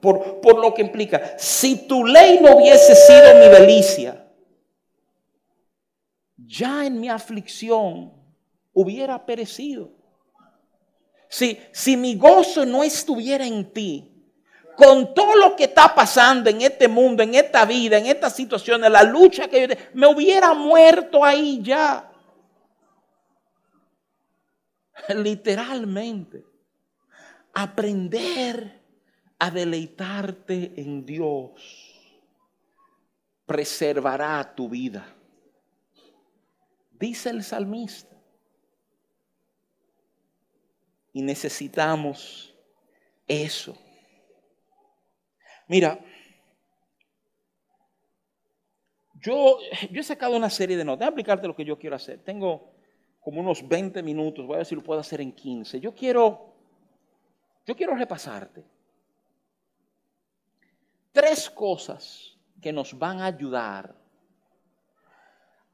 Por, 0.00 0.40
por 0.40 0.58
lo 0.58 0.74
que 0.74 0.82
implica, 0.82 1.34
si 1.38 1.86
tu 1.86 2.04
ley 2.04 2.40
no 2.42 2.56
hubiese 2.56 2.94
sido 2.94 3.34
mi 3.34 3.48
delicia, 3.48 4.26
ya 6.36 6.84
en 6.84 7.00
mi 7.00 7.08
aflicción 7.08 8.12
hubiera 8.72 9.24
perecido. 9.24 9.92
Si, 11.28 11.58
si 11.72 11.96
mi 11.96 12.16
gozo 12.16 12.66
no 12.66 12.82
estuviera 12.82 13.46
en 13.46 13.72
ti, 13.72 14.09
con 14.80 15.12
todo 15.12 15.36
lo 15.36 15.54
que 15.56 15.64
está 15.64 15.94
pasando 15.94 16.48
en 16.48 16.62
este 16.62 16.88
mundo, 16.88 17.22
en 17.22 17.34
esta 17.34 17.66
vida, 17.66 17.98
en 17.98 18.06
esta 18.06 18.30
situación, 18.30 18.82
en 18.82 18.90
la 18.90 19.02
lucha 19.02 19.46
que 19.46 19.68
yo 19.68 19.74
me 19.92 20.06
hubiera 20.06 20.54
muerto 20.54 21.22
ahí 21.22 21.60
ya. 21.62 22.10
Literalmente. 25.14 26.46
Aprender 27.52 28.80
a 29.38 29.50
deleitarte 29.50 30.72
en 30.76 31.04
Dios 31.04 31.50
preservará 33.44 34.54
tu 34.54 34.70
vida. 34.70 35.06
Dice 36.92 37.28
el 37.28 37.44
salmista. 37.44 38.16
Y 41.12 41.20
necesitamos 41.20 42.54
eso. 43.28 43.76
Mira, 45.70 46.00
yo, 49.20 49.58
yo 49.88 50.00
he 50.00 50.02
sacado 50.02 50.36
una 50.36 50.50
serie 50.50 50.76
de 50.76 50.84
notas. 50.84 50.98
Déjame 50.98 51.12
explicarte 51.12 51.46
lo 51.46 51.54
que 51.54 51.64
yo 51.64 51.78
quiero 51.78 51.94
hacer. 51.94 52.18
Tengo 52.24 52.72
como 53.20 53.40
unos 53.40 53.68
20 53.68 54.02
minutos. 54.02 54.44
Voy 54.44 54.54
a 54.54 54.58
ver 54.58 54.66
si 54.66 54.74
lo 54.74 54.82
puedo 54.82 54.98
hacer 54.98 55.20
en 55.20 55.30
15. 55.30 55.78
Yo 55.78 55.94
quiero, 55.94 56.56
yo 57.64 57.76
quiero 57.76 57.94
repasarte 57.94 58.64
tres 61.12 61.48
cosas 61.48 62.36
que 62.60 62.72
nos 62.72 62.98
van 62.98 63.20
a 63.20 63.26
ayudar 63.26 63.94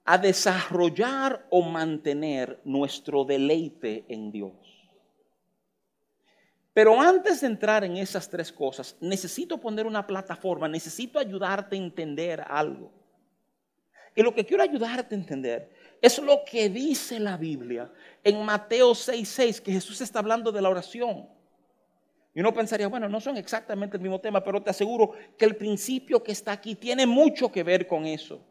a 0.04 0.18
desarrollar 0.18 1.46
o 1.48 1.62
mantener 1.62 2.60
nuestro 2.64 3.24
deleite 3.24 4.04
en 4.10 4.30
Dios. 4.30 4.65
Pero 6.76 7.00
antes 7.00 7.40
de 7.40 7.46
entrar 7.46 7.84
en 7.84 7.96
esas 7.96 8.28
tres 8.28 8.52
cosas, 8.52 8.98
necesito 9.00 9.56
poner 9.56 9.86
una 9.86 10.06
plataforma, 10.06 10.68
necesito 10.68 11.18
ayudarte 11.18 11.74
a 11.74 11.78
entender 11.78 12.44
algo. 12.46 12.92
Y 14.14 14.20
lo 14.22 14.34
que 14.34 14.44
quiero 14.44 14.62
ayudarte 14.62 15.14
a 15.14 15.18
entender 15.18 15.70
es 16.02 16.18
lo 16.18 16.44
que 16.44 16.68
dice 16.68 17.18
la 17.18 17.38
Biblia 17.38 17.90
en 18.22 18.44
Mateo 18.44 18.94
6:6, 18.94 19.62
que 19.62 19.72
Jesús 19.72 20.02
está 20.02 20.18
hablando 20.18 20.52
de 20.52 20.60
la 20.60 20.68
oración. 20.68 21.26
Y 22.34 22.40
uno 22.40 22.52
pensaría, 22.52 22.88
bueno, 22.88 23.08
no 23.08 23.22
son 23.22 23.38
exactamente 23.38 23.96
el 23.96 24.02
mismo 24.02 24.20
tema, 24.20 24.44
pero 24.44 24.62
te 24.62 24.68
aseguro 24.68 25.12
que 25.38 25.46
el 25.46 25.56
principio 25.56 26.22
que 26.22 26.32
está 26.32 26.52
aquí 26.52 26.74
tiene 26.74 27.06
mucho 27.06 27.50
que 27.50 27.62
ver 27.62 27.86
con 27.86 28.04
eso 28.04 28.42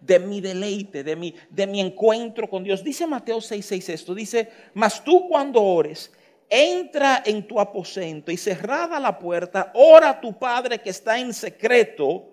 de 0.00 0.18
mi 0.18 0.40
deleite, 0.40 1.04
de 1.04 1.16
mi, 1.16 1.34
de 1.50 1.66
mi 1.66 1.82
encuentro 1.82 2.48
con 2.48 2.64
Dios. 2.64 2.82
Dice 2.82 3.06
Mateo 3.06 3.42
6:6 3.42 3.90
esto, 3.90 4.14
dice, 4.14 4.48
mas 4.72 5.04
tú 5.04 5.28
cuando 5.28 5.62
ores, 5.62 6.10
entra 6.48 7.22
en 7.24 7.46
tu 7.46 7.60
aposento 7.60 8.30
y 8.30 8.36
cerrada 8.36 9.00
la 9.00 9.18
puerta, 9.18 9.72
ora 9.74 10.10
a 10.10 10.20
tu 10.20 10.38
Padre 10.38 10.80
que 10.80 10.90
está 10.90 11.18
en 11.18 11.32
secreto, 11.32 12.30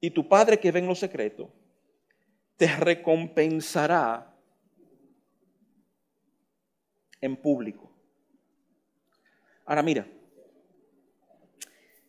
y 0.00 0.10
tu 0.10 0.26
Padre 0.26 0.58
que 0.58 0.72
ve 0.72 0.78
en 0.78 0.86
lo 0.86 0.94
secreto, 0.94 1.52
te 2.56 2.66
recompensará 2.76 4.34
en 7.20 7.36
público. 7.36 7.90
Ahora 9.66 9.82
mira, 9.82 10.06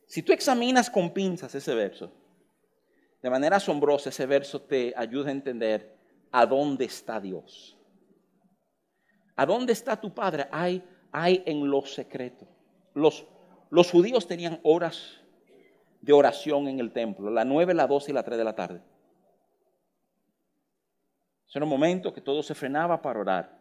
si 0.07 0.23
tú 0.23 0.33
examinas 0.33 0.89
con 0.89 1.13
pinzas 1.13 1.53
ese 1.53 1.75
verso, 1.75 2.11
de 3.21 3.29
manera 3.29 3.57
asombrosa 3.57 4.09
ese 4.09 4.25
verso 4.25 4.61
te 4.61 4.93
ayuda 4.95 5.29
a 5.29 5.33
entender 5.33 5.95
a 6.31 6.45
dónde 6.45 6.85
está 6.85 7.19
Dios. 7.19 7.77
¿A 9.35 9.45
dónde 9.45 9.73
está 9.73 9.99
tu 9.99 10.13
Padre? 10.13 10.47
Hay, 10.51 10.83
hay 11.11 11.43
en 11.45 11.69
lo 11.69 11.85
secreto. 11.85 12.45
Los, 12.93 13.25
los 13.69 13.89
judíos 13.89 14.27
tenían 14.27 14.59
horas 14.63 15.21
de 16.01 16.13
oración 16.13 16.67
en 16.67 16.79
el 16.79 16.91
templo, 16.91 17.29
la 17.29 17.45
9, 17.45 17.73
la 17.73 17.87
12 17.87 18.11
y 18.11 18.13
la 18.13 18.23
3 18.23 18.37
de 18.37 18.43
la 18.43 18.55
tarde. 18.55 18.81
Ese 21.47 21.59
era 21.59 21.65
un 21.65 21.69
momento 21.69 22.13
que 22.13 22.21
todo 22.21 22.41
se 22.41 22.55
frenaba 22.55 23.01
para 23.01 23.19
orar. 23.19 23.59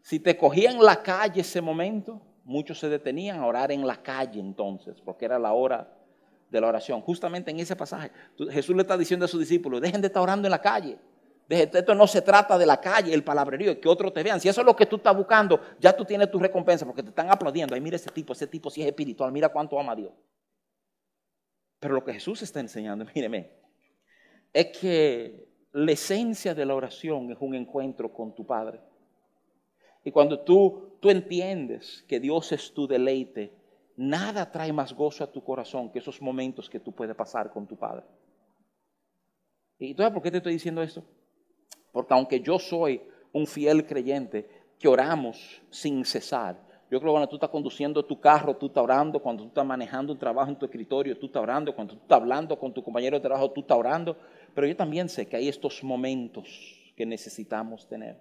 Si 0.00 0.18
te 0.18 0.36
cogía 0.36 0.70
en 0.70 0.82
la 0.82 1.02
calle 1.02 1.42
ese 1.42 1.60
momento, 1.60 2.20
muchos 2.44 2.78
se 2.78 2.88
detenían 2.88 3.40
a 3.40 3.46
orar 3.46 3.70
en 3.72 3.86
la 3.86 4.02
calle 4.02 4.40
entonces, 4.40 5.00
porque 5.00 5.24
era 5.24 5.38
la 5.38 5.52
hora 5.52 5.92
de 6.50 6.60
la 6.60 6.68
oración. 6.68 7.00
Justamente 7.00 7.50
en 7.50 7.60
ese 7.60 7.76
pasaje, 7.76 8.10
Jesús 8.50 8.74
le 8.74 8.82
está 8.82 8.96
diciendo 8.96 9.24
a 9.24 9.28
sus 9.28 9.40
discípulos, 9.40 9.80
dejen 9.80 10.00
de 10.00 10.08
estar 10.08 10.22
orando 10.22 10.46
en 10.46 10.50
la 10.50 10.60
calle. 10.60 10.98
Esto 11.52 11.94
no 11.94 12.06
se 12.06 12.22
trata 12.22 12.56
de 12.56 12.64
la 12.64 12.80
calle, 12.80 13.12
el 13.12 13.22
palabrerío, 13.22 13.78
que 13.78 13.88
otros 13.88 14.12
te 14.14 14.22
vean. 14.22 14.40
Si 14.40 14.48
eso 14.48 14.62
es 14.62 14.66
lo 14.66 14.74
que 14.74 14.86
tú 14.86 14.96
estás 14.96 15.14
buscando, 15.14 15.60
ya 15.78 15.94
tú 15.94 16.04
tienes 16.04 16.30
tu 16.30 16.38
recompensa 16.38 16.86
porque 16.86 17.02
te 17.02 17.10
están 17.10 17.30
aplaudiendo. 17.30 17.74
Ay, 17.74 17.80
mira 17.80 17.96
ese 17.96 18.10
tipo, 18.10 18.32
ese 18.32 18.46
tipo 18.46 18.70
sí 18.70 18.80
es 18.80 18.86
espiritual, 18.86 19.30
mira 19.30 19.50
cuánto 19.50 19.78
ama 19.78 19.92
a 19.92 19.96
Dios. 19.96 20.12
Pero 21.78 21.94
lo 21.94 22.04
que 22.04 22.14
Jesús 22.14 22.40
está 22.40 22.60
enseñando, 22.60 23.04
míreme, 23.14 23.50
es 24.52 24.78
que 24.78 25.48
la 25.72 25.92
esencia 25.92 26.54
de 26.54 26.64
la 26.64 26.74
oración 26.74 27.30
es 27.30 27.38
un 27.40 27.54
encuentro 27.54 28.12
con 28.12 28.34
tu 28.34 28.46
Padre. 28.46 28.80
Y 30.04 30.10
cuando 30.10 30.40
tú, 30.40 30.96
tú 31.00 31.10
entiendes 31.10 32.02
que 32.08 32.18
Dios 32.18 32.50
es 32.52 32.72
tu 32.72 32.86
deleite, 32.86 33.52
nada 33.96 34.50
trae 34.50 34.72
más 34.72 34.94
gozo 34.94 35.22
a 35.22 35.30
tu 35.30 35.44
corazón 35.44 35.92
que 35.92 35.98
esos 35.98 36.22
momentos 36.22 36.70
que 36.70 36.80
tú 36.80 36.92
puedes 36.92 37.14
pasar 37.14 37.50
con 37.50 37.66
tu 37.66 37.76
Padre. 37.76 38.06
¿Y 39.78 39.94
tú 39.94 40.02
sabes 40.02 40.14
por 40.14 40.22
qué 40.22 40.30
te 40.30 40.38
estoy 40.38 40.54
diciendo 40.54 40.82
esto? 40.82 41.04
Porque 41.92 42.14
aunque 42.14 42.40
yo 42.40 42.58
soy 42.58 43.00
un 43.32 43.46
fiel 43.46 43.86
creyente, 43.86 44.48
que 44.82 44.88
oramos 44.88 45.62
sin 45.70 46.04
cesar. 46.04 46.56
Yo 46.90 46.98
creo 46.98 47.12
que 47.12 47.14
cuando 47.14 47.28
tú 47.28 47.36
estás 47.36 47.50
conduciendo 47.50 48.04
tu 48.04 48.20
carro, 48.20 48.56
tú 48.56 48.66
estás 48.66 48.82
orando. 48.82 49.22
Cuando 49.22 49.44
tú 49.44 49.48
estás 49.48 49.64
manejando 49.64 50.12
un 50.12 50.18
trabajo 50.18 50.50
en 50.50 50.58
tu 50.58 50.66
escritorio, 50.66 51.16
tú 51.16 51.26
estás 51.26 51.42
orando. 51.42 51.74
Cuando 51.74 51.94
tú 51.94 52.02
estás 52.02 52.16
hablando 52.16 52.58
con 52.58 52.74
tu 52.74 52.82
compañero 52.82 53.16
de 53.16 53.22
trabajo, 53.22 53.50
tú 53.52 53.60
estás 53.60 53.78
orando. 53.78 54.16
Pero 54.54 54.66
yo 54.66 54.76
también 54.76 55.08
sé 55.08 55.26
que 55.26 55.36
hay 55.36 55.48
estos 55.48 55.82
momentos 55.84 56.48
que 56.96 57.06
necesitamos 57.06 57.86
tener. 57.88 58.18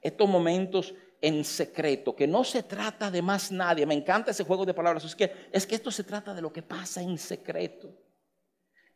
Estos 0.00 0.28
momentos 0.28 0.94
en 1.20 1.44
secreto, 1.44 2.16
que 2.16 2.26
no 2.26 2.42
se 2.42 2.62
trata 2.62 3.10
de 3.10 3.22
más 3.22 3.52
nadie. 3.52 3.86
Me 3.86 3.94
encanta 3.94 4.30
ese 4.30 4.44
juego 4.44 4.64
de 4.64 4.74
palabras. 4.74 5.04
Es 5.04 5.14
que, 5.14 5.30
es 5.52 5.66
que 5.66 5.74
esto 5.74 5.90
se 5.90 6.04
trata 6.04 6.32
de 6.32 6.42
lo 6.42 6.52
que 6.52 6.62
pasa 6.62 7.02
en 7.02 7.18
secreto. 7.18 7.94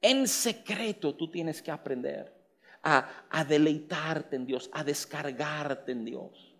En 0.00 0.26
secreto 0.26 1.14
tú 1.14 1.30
tienes 1.30 1.60
que 1.60 1.70
aprender 1.70 2.39
a, 2.82 3.44
deleitarte 3.44 4.36
en 4.36 4.46
Dios, 4.46 4.70
a 4.72 4.82
descargarte 4.84 5.92
en 5.92 6.04
Dios. 6.04 6.56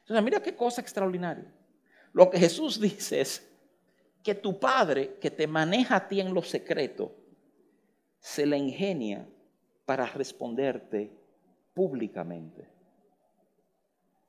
Entonces, 0.00 0.24
mira 0.24 0.42
qué 0.42 0.56
cosa 0.56 0.80
extraordinaria. 0.80 1.52
Lo 2.12 2.28
que 2.28 2.38
Jesús 2.38 2.80
dice 2.80 3.20
es 3.20 3.48
que 4.22 4.34
tu 4.34 4.58
Padre, 4.58 5.16
que 5.20 5.30
te 5.30 5.46
maneja 5.46 5.96
a 5.96 6.08
ti 6.08 6.20
en 6.20 6.34
lo 6.34 6.42
secreto, 6.42 7.14
se 8.18 8.46
le 8.46 8.56
ingenia 8.56 9.28
para 9.84 10.06
responderte 10.06 11.10
públicamente. 11.74 12.68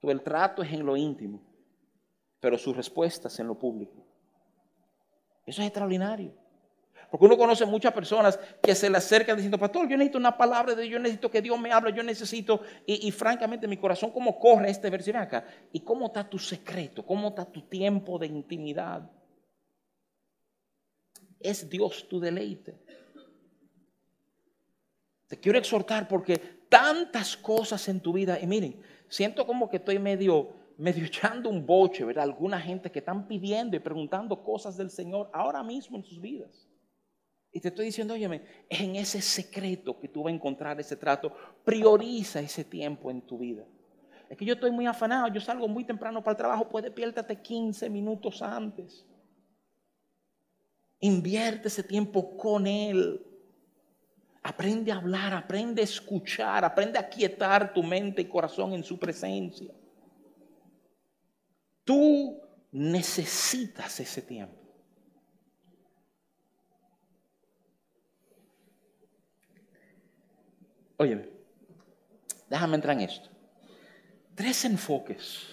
el 0.02 0.22
trato 0.22 0.62
es 0.62 0.74
en 0.74 0.86
lo 0.86 0.98
íntimo, 0.98 1.42
pero 2.40 2.58
su 2.58 2.74
respuesta 2.74 3.28
es 3.28 3.40
en 3.40 3.48
lo 3.48 3.58
público. 3.58 4.06
Eso 5.46 5.62
es 5.62 5.68
extraordinario. 5.68 6.43
Porque 7.14 7.26
uno 7.28 7.38
conoce 7.38 7.64
muchas 7.68 7.94
personas 7.94 8.40
que 8.60 8.74
se 8.74 8.90
le 8.90 8.98
acercan 8.98 9.36
diciendo, 9.36 9.60
pastor, 9.60 9.88
yo 9.88 9.96
necesito 9.96 10.18
una 10.18 10.36
palabra 10.36 10.74
de 10.74 10.82
Dios, 10.82 10.94
yo 10.94 11.00
necesito 11.00 11.30
que 11.30 11.44
Dios 11.44 11.60
me 11.60 11.72
hable, 11.72 11.94
yo 11.94 12.02
necesito, 12.02 12.62
y, 12.88 13.12
francamente 13.12 13.68
mi 13.68 13.78
corazón, 13.78 14.10
¿cómo 14.10 14.40
corre 14.40 14.72
este 14.72 14.90
versión 14.90 15.18
acá? 15.18 15.46
¿Y 15.72 15.82
cómo 15.82 16.08
está 16.08 16.28
tu 16.28 16.40
secreto? 16.40 17.06
¿Cómo 17.06 17.28
está 17.28 17.46
tu 17.46 17.62
tiempo 17.68 18.18
de 18.18 18.26
intimidad? 18.26 19.08
Es 21.40 21.70
Dios 21.70 22.08
tu 22.10 22.20
deleite. 22.20 22.80
Te 25.28 25.40
quiero 25.40 25.60
exhortar 25.60 26.08
porque 26.08 26.38
tantas 26.68 27.38
cosas 27.38 27.88
en 27.90 28.00
tu 28.00 28.14
vida, 28.14 28.40
y 28.42 28.48
miren, 28.48 28.82
siento 29.08 29.46
como 29.46 29.70
que 29.70 29.78
estoy 29.78 30.00
medio, 30.00 30.50
medio 30.80 31.06
echando 31.06 31.48
un 31.52 31.64
boche, 31.64 32.06
¿verdad? 32.06 32.24
Alguna 32.24 32.60
gente 32.60 32.92
que 32.92 32.98
están 32.98 33.28
pidiendo 33.28 33.78
y 33.78 33.80
preguntando 33.80 34.44
cosas 34.44 34.78
del 34.78 34.90
Señor 34.90 35.30
ahora 35.32 35.62
mismo 35.62 35.96
en 35.98 36.04
sus 36.04 36.20
vidas. 36.20 36.73
Y 37.54 37.60
te 37.60 37.68
estoy 37.68 37.86
diciendo, 37.86 38.16
óyeme, 38.16 38.42
en 38.68 38.96
ese 38.96 39.22
secreto 39.22 40.00
que 40.00 40.08
tú 40.08 40.24
vas 40.24 40.32
a 40.32 40.36
encontrar 40.36 40.80
ese 40.80 40.96
trato. 40.96 41.32
Prioriza 41.64 42.40
ese 42.40 42.64
tiempo 42.64 43.12
en 43.12 43.22
tu 43.22 43.38
vida. 43.38 43.64
Es 44.28 44.36
que 44.36 44.44
yo 44.44 44.56
estoy 44.56 44.72
muy 44.72 44.88
afanado, 44.88 45.28
yo 45.28 45.40
salgo 45.40 45.68
muy 45.68 45.84
temprano 45.86 46.24
para 46.24 46.32
el 46.32 46.38
trabajo, 46.38 46.68
puede 46.68 46.90
piérdate 46.90 47.40
15 47.40 47.88
minutos 47.92 48.42
antes. 48.42 49.06
Invierte 51.00 51.68
ese 51.68 51.84
tiempo 51.84 52.36
con 52.36 52.66
Él. 52.66 53.24
Aprende 54.42 54.92
a 54.92 54.96
hablar, 54.96 55.34
aprende 55.36 55.82
a 55.82 55.86
escuchar, 55.86 56.66
aprende 56.66 56.98
a 56.98 57.08
quietar 57.08 57.72
tu 57.72 57.84
mente 57.84 58.24
y 58.24 58.26
corazón 58.26 58.74
en 58.74 58.84
su 58.84 58.98
presencia. 58.98 59.72
Tú 61.84 62.42
necesitas 62.72 64.00
ese 64.00 64.24
tiempo. 64.24 64.63
Oye, 70.98 71.30
déjame 72.50 72.76
entrar 72.76 72.96
en 72.96 73.02
esto. 73.02 73.30
Tres 74.36 74.66
enfoques 74.66 75.48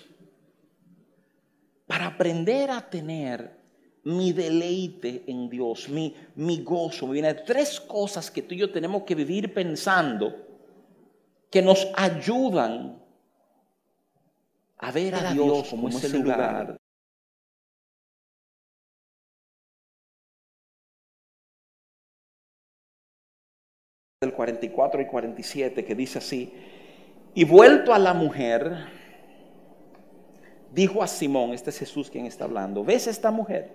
para 1.87 2.07
aprender 2.07 2.70
a 2.70 2.81
tener 2.88 3.59
mi 4.05 4.33
deleite 4.33 5.24
en 5.26 5.50
Dios, 5.50 5.88
mi, 5.88 6.14
mi 6.37 6.62
gozo. 6.62 7.07
Me 7.07 7.14
vienen 7.14 7.42
tres 7.44 7.81
cosas 7.81 8.31
que 8.31 8.42
tú 8.42 8.55
y 8.55 8.59
yo 8.59 8.70
tenemos 8.70 9.03
que 9.03 9.14
vivir 9.14 9.53
pensando 9.53 10.35
que 11.50 11.61
nos 11.61 11.88
ayudan 11.94 13.03
a 14.79 14.92
ver 14.92 15.14
a, 15.14 15.33
Dios 15.33 15.68
como 15.68 15.88
ese 15.88 16.09
lugar 16.09 16.80
del 24.23 24.35
44 24.35 25.01
y 25.01 25.07
47 25.07 25.83
que 25.83 25.95
dice 25.95 26.19
así, 26.19 26.53
y 27.33 27.45
vuelto 27.45 27.95
a 27.95 27.99
la 27.99 28.13
mujer, 28.13 28.71
dijo 30.75 31.03
a 31.03 31.07
Simón, 31.07 31.55
este 31.55 31.71
es 31.71 31.79
Jesús 31.79 32.11
quien 32.11 32.27
está 32.27 32.45
hablando, 32.45 32.85
¿ves 32.85 33.07
esta 33.07 33.31
mujer? 33.31 33.73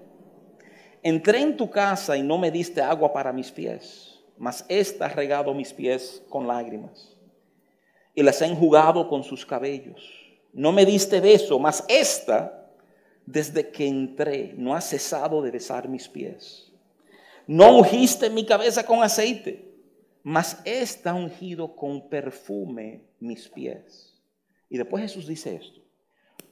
Entré 1.01 1.41
en 1.41 1.57
tu 1.57 1.71
casa 1.71 2.15
y 2.15 2.21
no 2.21 2.37
me 2.37 2.51
diste 2.51 2.79
agua 2.79 3.11
para 3.11 3.33
mis 3.33 3.51
pies, 3.51 4.19
mas 4.37 4.63
esta 4.69 5.07
ha 5.07 5.09
regado 5.09 5.51
mis 5.55 5.73
pies 5.73 6.21
con 6.29 6.45
lágrimas 6.45 7.17
y 8.13 8.21
las 8.21 8.39
ha 8.43 8.45
enjugado 8.45 9.09
con 9.09 9.23
sus 9.23 9.47
cabellos. 9.47 9.99
No 10.53 10.71
me 10.71 10.85
diste 10.85 11.21
beso, 11.21 11.57
mas 11.57 11.83
esta, 11.87 12.69
desde 13.25 13.71
que 13.71 13.87
entré, 13.87 14.53
no 14.55 14.75
ha 14.75 14.81
cesado 14.81 15.41
de 15.41 15.49
besar 15.49 15.89
mis 15.89 16.07
pies. 16.07 16.71
No 17.47 17.79
ungiste 17.79 18.29
mi 18.29 18.45
cabeza 18.45 18.85
con 18.85 19.01
aceite 19.01 19.73
mas 20.25 20.59
está 20.65 21.13
ungido 21.13 21.75
con 21.75 22.09
perfume 22.09 23.05
mis 23.19 23.47
pies. 23.47 24.19
Y 24.67 24.77
después 24.79 25.03
Jesús 25.03 25.27
dice 25.27 25.55
esto, 25.55 25.81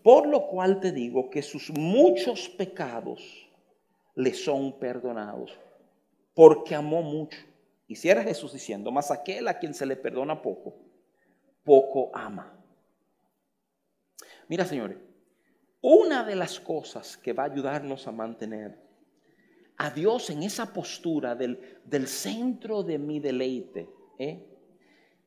por 0.04 0.28
lo 0.28 0.46
cual 0.46 0.80
te 0.80 0.92
digo 0.92 1.32
que 1.32 1.42
sus 1.42 1.72
muchos 1.72 2.50
pecados 2.50 3.50
le 4.14 4.32
son 4.36 4.78
perdonados, 4.78 5.58
porque 6.36 6.76
amó 6.76 7.02
mucho. 7.02 7.40
Y 7.88 7.96
si 7.96 8.10
era 8.10 8.22
Jesús 8.22 8.54
diciendo, 8.54 8.92
mas 8.92 9.10
aquel 9.10 9.48
a 9.48 9.58
quien 9.58 9.74
se 9.74 9.88
le 9.88 9.96
perdona 9.96 10.40
poco, 10.40 10.76
poco 11.64 12.12
ama. 12.14 12.56
Mira, 14.50 14.66
señores, 14.66 15.00
una 15.82 16.24
de 16.24 16.36
las 16.36 16.60
cosas 16.60 17.18
que 17.18 17.34
va 17.34 17.42
a 17.42 17.52
ayudarnos 17.52 18.08
a 18.08 18.12
mantener 18.12 18.83
a 19.78 19.90
Dios 19.90 20.30
en 20.30 20.44
esa 20.44 20.72
postura 20.72 21.36
del, 21.36 22.08
centro 22.08 22.84
de 22.84 22.98
mi 22.98 23.20
deleite, 23.20 23.90
¿eh? 24.20 24.46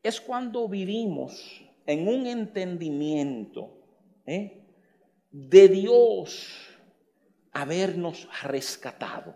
es 0.03 0.21
cuando 0.21 0.69
vivimos 0.69 1.63
en 1.85 2.09
un 2.09 2.27
entendimiento 2.27 3.71
¿eh? 4.27 4.63
de 5.31 5.69
Dios 5.69 6.69
habernos 7.53 8.29
rescatado. 8.43 9.35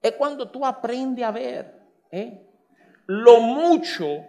Es 0.00 0.12
cuando 0.12 0.50
tú 0.50 0.64
aprendes 0.66 1.24
a 1.24 1.30
ver 1.30 1.80
¿eh? 2.10 2.46
lo 3.06 3.40
mucho 3.40 4.26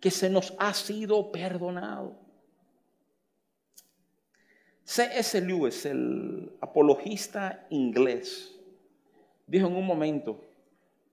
que 0.00 0.10
se 0.10 0.28
nos 0.28 0.54
ha 0.58 0.74
sido 0.74 1.32
perdonado. 1.32 2.24
C.S. 4.84 5.40
Lewis, 5.40 5.86
el 5.86 6.52
apologista 6.60 7.66
inglés, 7.70 8.53
dijo 9.46 9.66
en 9.66 9.76
un 9.76 9.86
momento, 9.86 10.40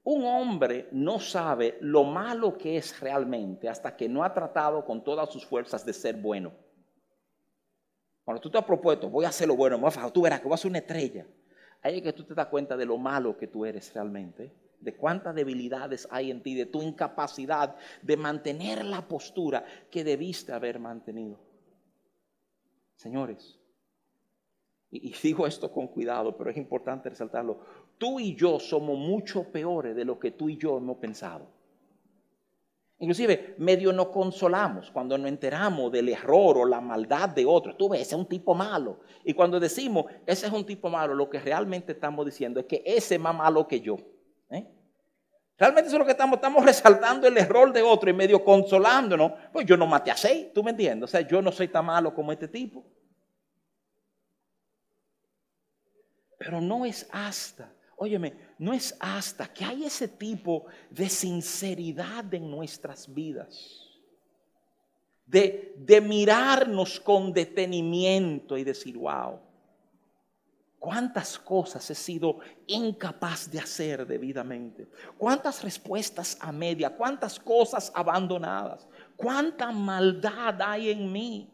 un 0.04 0.26
hombre 0.26 0.88
no 0.92 1.20
sabe 1.20 1.78
lo 1.82 2.04
malo 2.04 2.58
que 2.58 2.78
es 2.78 3.00
realmente 3.00 3.70
hasta 3.70 3.96
que 3.96 4.10
no 4.10 4.24
ha 4.24 4.34
tratado 4.34 4.84
con 4.84 5.04
todas 5.04 5.32
sus 5.32 5.46
fuerzas 5.46 5.86
de 5.86 5.94
ser 5.94 6.16
bueno. 6.16 6.52
Cuando 8.24 8.42
tú 8.42 8.50
te 8.50 8.58
has 8.58 8.66
propuesto, 8.66 9.10
voy 9.10 9.26
a 9.26 9.30
hacer 9.30 9.48
lo 9.48 9.56
bueno, 9.56 9.80
tú 10.12 10.22
verás 10.22 10.40
que 10.40 10.48
voy 10.48 10.56
a 10.56 10.58
ser 10.58 10.70
una 10.70 10.80
estrella. 10.80 11.26
Ahí 11.82 11.98
es 11.98 12.02
que 12.04 12.14
tú 12.14 12.24
te 12.24 12.34
das 12.34 12.48
cuenta 12.48 12.78
de 12.78 12.86
lo 12.86 12.98
malo 12.98 13.38
que 13.38 13.48
tú 13.48 13.66
eres 13.66 13.94
realmente, 13.94 14.54
de 14.80 14.96
cuántas 14.96 15.36
debilidades 15.36 16.08
hay 16.12 16.32
en 16.32 16.42
ti, 16.42 16.56
de 16.56 16.66
tu 16.66 16.82
incapacidad 16.82 17.76
de 18.02 18.18
mantener 18.18 18.86
la 18.86 19.08
postura 19.08 19.66
que 19.90 20.04
debiste 20.04 20.54
haber 20.54 20.80
mantenido. 20.80 21.40
Señores, 22.96 23.60
y, 24.92 25.14
digo 25.24 25.48
esto 25.48 25.72
con 25.72 25.88
cuidado, 25.88 26.38
pero 26.38 26.52
es 26.52 26.58
importante 26.58 27.10
resaltarlo, 27.10 27.62
tú 28.02 28.20
y 28.20 28.34
yo 28.34 28.60
somos 28.60 28.98
mucho 28.98 29.44
peores 29.52 29.96
de 29.96 30.04
lo 30.04 30.18
que 30.18 30.32
tú 30.32 30.50
y 30.50 30.58
yo 30.58 30.76
hemos 30.76 30.98
pensado. 30.98 31.48
Inclusive, 32.98 33.54
medio 33.60 33.94
nos 33.94 34.08
consolamos 34.08 34.90
cuando 34.90 35.16
nos 35.20 35.28
enteramos 35.28 35.92
del 35.92 36.10
error 36.10 36.58
o 36.58 36.66
la 36.66 36.82
maldad 36.82 37.30
de 37.30 37.46
otro. 37.46 37.76
Tú 37.76 37.90
ves, 37.90 38.02
ese 38.02 38.16
es 38.16 38.20
un 38.20 38.26
tipo 38.26 38.56
malo. 38.56 39.02
Y 39.24 39.36
cuando 39.36 39.60
decimos, 39.60 40.06
ese 40.26 40.48
es 40.48 40.52
un 40.52 40.66
tipo 40.66 40.90
malo, 40.90 41.14
lo 41.14 41.30
que 41.30 41.40
realmente 41.40 41.92
estamos 41.92 42.26
diciendo 42.26 42.60
es 42.60 42.66
que 42.66 42.82
ese 42.84 43.16
es 43.16 43.22
más 43.22 43.36
malo 43.36 43.68
que 43.68 43.80
yo. 43.80 43.98
¿eh? 44.50 44.68
Realmente 45.56 45.90
eso 45.90 45.98
es 45.98 46.00
lo 46.00 46.06
que 46.06 46.14
estamos, 46.14 46.38
estamos 46.38 46.66
resaltando 46.66 47.28
el 47.28 47.38
error 47.38 47.72
de 47.72 47.84
otro 47.84 48.10
y 48.10 48.14
medio 48.14 48.44
consolándonos. 48.44 49.34
Pues 49.54 49.64
yo 49.68 49.78
no 49.78 49.86
maté 49.86 50.10
a 50.10 50.18
seis, 50.18 50.52
¿tú 50.56 50.64
me 50.64 50.72
entiendes? 50.72 51.08
O 51.08 51.12
sea, 51.12 51.22
yo 51.22 51.40
no 51.40 51.52
soy 51.52 51.68
tan 51.68 51.86
malo 51.86 52.16
como 52.16 52.32
este 52.32 52.48
tipo. 52.48 52.84
Pero 56.40 56.60
no 56.60 56.84
es 56.84 57.08
hasta, 57.12 57.72
óyeme, 58.02 58.34
no 58.58 58.74
es 58.74 58.98
hasta 59.00 59.46
que 59.54 59.64
hay 59.64 59.86
ese 59.86 60.08
tipo 60.08 60.66
de 60.90 61.08
sinceridad 61.08 62.34
en 62.34 62.50
nuestras 62.50 63.14
vidas. 63.14 63.88
De, 65.24 65.76
de 65.78 66.02
mirarnos 66.02 67.00
con 67.00 67.32
detenimiento 67.32 68.58
y 68.58 68.64
decir, 68.64 68.98
wow, 68.98 69.40
cuántas 70.80 71.38
cosas 71.38 71.88
he 71.92 71.96
sido 71.96 72.40
incapaz 72.66 73.50
de 73.50 73.60
hacer 73.60 74.06
debidamente, 74.08 74.90
cuántas 75.16 75.64
respuestas 75.64 76.38
a 76.42 76.52
media, 76.52 76.90
cuántas 76.90 77.40
cosas 77.40 77.92
abandonadas, 77.94 78.88
cuánta 79.16 79.72
maldad 79.72 80.60
hay 80.60 80.90
en 80.90 81.12
mí. 81.12 81.54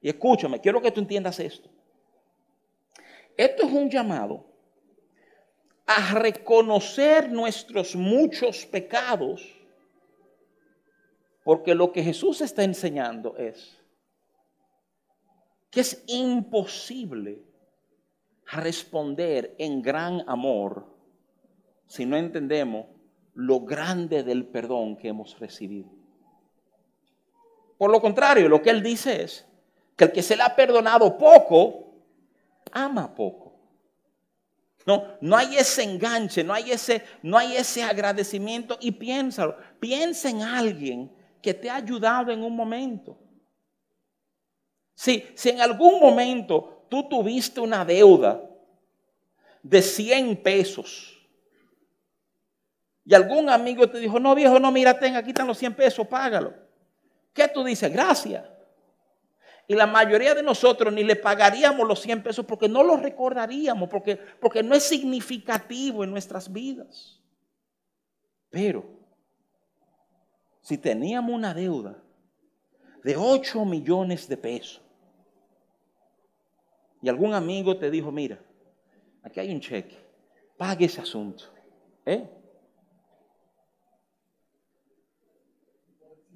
Y 0.00 0.08
escúchame, 0.08 0.58
quiero 0.58 0.80
que 0.80 0.90
tú 0.90 1.00
entiendas 1.00 1.38
esto. 1.38 1.68
Esto 3.38 3.66
es 3.66 3.72
un 3.72 3.88
llamado 3.88 4.44
a 5.86 6.18
reconocer 6.18 7.30
nuestros 7.30 7.94
muchos 7.94 8.66
pecados, 8.66 9.56
porque 11.44 11.72
lo 11.74 11.92
que 11.92 12.02
Jesús 12.02 12.40
está 12.40 12.64
enseñando 12.64 13.36
es 13.36 13.78
que 15.70 15.80
es 15.80 16.02
imposible 16.08 17.44
responder 18.46 19.54
en 19.58 19.82
gran 19.82 20.28
amor 20.28 20.96
si 21.86 22.06
no 22.06 22.16
entendemos 22.16 22.86
lo 23.34 23.60
grande 23.60 24.24
del 24.24 24.46
perdón 24.46 24.96
que 24.96 25.08
hemos 25.08 25.38
recibido. 25.38 25.88
Por 27.78 27.92
lo 27.92 28.00
contrario, 28.00 28.48
lo 28.48 28.60
que 28.60 28.70
él 28.70 28.82
dice 28.82 29.22
es 29.22 29.46
que 29.96 30.04
el 30.04 30.12
que 30.12 30.22
se 30.22 30.36
le 30.36 30.42
ha 30.42 30.56
perdonado 30.56 31.16
poco, 31.16 31.87
ama 32.72 33.14
poco. 33.14 33.54
No, 34.86 35.04
no 35.20 35.36
hay 35.36 35.58
ese 35.58 35.82
enganche, 35.82 36.42
no 36.42 36.54
hay 36.54 36.70
ese, 36.72 37.04
no 37.22 37.36
hay 37.36 37.56
ese 37.56 37.82
agradecimiento 37.82 38.78
y 38.80 38.92
piénsalo, 38.92 39.56
piensa 39.78 40.30
en 40.30 40.42
alguien 40.42 41.12
que 41.42 41.52
te 41.52 41.68
ha 41.68 41.76
ayudado 41.76 42.32
en 42.32 42.42
un 42.42 42.56
momento. 42.56 43.18
Si, 44.94 45.26
si 45.34 45.50
en 45.50 45.60
algún 45.60 46.00
momento 46.00 46.86
tú 46.88 47.08
tuviste 47.08 47.60
una 47.60 47.84
deuda 47.84 48.42
de 49.62 49.82
100 49.82 50.42
pesos 50.42 51.18
y 53.04 53.14
algún 53.14 53.48
amigo 53.48 53.88
te 53.88 53.98
dijo, 53.98 54.20
no 54.20 54.34
viejo, 54.34 54.60
no, 54.60 54.70
mira, 54.70 54.98
tenga, 54.98 55.20
aquí 55.20 55.30
están 55.30 55.46
los 55.46 55.56
100 55.56 55.74
pesos, 55.74 56.06
págalo. 56.06 56.52
¿Qué 57.32 57.48
tú 57.48 57.64
dices? 57.64 57.90
Gracias. 57.90 58.44
Y 59.70 59.74
la 59.74 59.86
mayoría 59.86 60.34
de 60.34 60.42
nosotros 60.42 60.92
ni 60.94 61.04
le 61.04 61.14
pagaríamos 61.14 61.86
los 61.86 62.00
100 62.00 62.22
pesos 62.22 62.46
porque 62.46 62.70
no 62.70 62.82
los 62.82 63.02
recordaríamos, 63.02 63.90
porque, 63.90 64.16
porque 64.16 64.62
no 64.62 64.74
es 64.74 64.82
significativo 64.82 66.02
en 66.02 66.10
nuestras 66.10 66.50
vidas. 66.50 67.20
Pero, 68.48 68.86
si 70.62 70.78
teníamos 70.78 71.34
una 71.34 71.52
deuda 71.52 72.02
de 73.04 73.14
8 73.14 73.66
millones 73.66 74.26
de 74.26 74.38
pesos 74.38 74.80
y 77.02 77.10
algún 77.10 77.34
amigo 77.34 77.76
te 77.76 77.90
dijo, 77.90 78.10
mira, 78.10 78.40
aquí 79.22 79.38
hay 79.38 79.52
un 79.52 79.60
cheque, 79.60 79.98
pague 80.56 80.86
ese 80.86 81.02
asunto. 81.02 81.44
¿eh? 82.06 82.26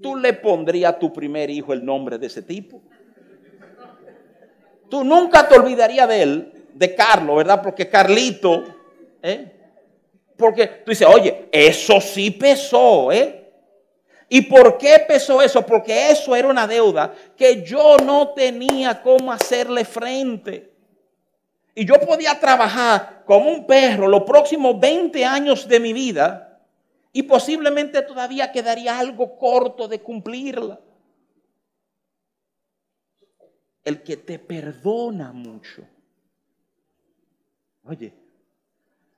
¿Tú 0.03 0.17
le 0.17 0.35
pondrías 0.35 0.93
a 0.93 0.99
tu 0.99 1.11
primer 1.11 1.49
hijo 1.49 1.73
el 1.73 1.83
nombre 1.83 2.19
de 2.19 2.27
ese 2.27 2.43
tipo? 2.43 2.83
Tú 4.93 5.03
nunca 5.03 5.49
te 5.49 5.55
olvidarías 5.55 6.07
de 6.07 6.23
él, 6.23 6.53
de 6.75 6.95
Carlos, 6.95 7.39
¿verdad? 7.39 7.63
Porque 7.63 7.89
Carlito, 7.89 8.63
¿eh? 9.23 9.51
Porque 10.37 10.67
tú 10.67 10.91
dices, 10.91 11.09
oye, 11.11 11.49
eso 11.51 11.99
sí 11.99 12.31
pesó, 12.31 13.11
¿eh? 13.11 13.51
¿Y 14.29 14.43
por 14.43 14.77
qué 14.77 15.03
pesó 15.09 15.41
eso? 15.41 15.65
Porque 15.65 16.11
eso 16.11 16.37
era 16.37 16.47
una 16.47 16.67
deuda 16.67 17.11
que 17.35 17.63
yo 17.63 17.97
no 18.05 18.35
tenía 18.35 19.01
cómo 19.01 19.33
hacerle 19.33 19.87
frente. 19.87 20.75
Y 21.75 21.87
yo 21.87 21.95
podía 21.95 22.39
trabajar 22.39 23.23
como 23.25 23.49
un 23.49 23.67
perro 23.67 24.07
los 24.09 24.25
próximos 24.25 24.79
20 24.79 25.25
años 25.25 25.67
de 25.67 25.81
mi 25.81 25.95
vida 25.95 26.61
y 27.15 27.23
posiblemente 27.23 28.03
todavía 28.03 28.53
quedaría 28.53 28.99
algo 28.99 29.39
corto 29.39 29.89
de 29.89 30.03
cumplirla 30.03 30.79
el 33.85 34.03
que 34.03 34.17
te 34.17 34.39
perdona 34.39 35.33
mucho. 35.33 35.87
Oye, 37.85 38.15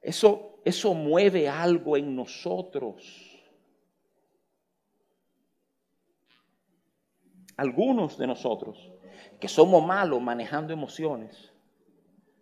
eso, 0.01 0.61
eso 0.65 0.95
mueve 0.95 1.49
algo 1.49 1.97
en 1.97 2.15
nosotros. 2.15 3.41
Algunos 7.57 8.19
de 8.19 8.27
nosotros 8.27 8.91
que 9.39 9.49
somos 9.49 9.85
malos 9.85 10.21
manejando 10.21 10.73
emociones, 10.73 11.53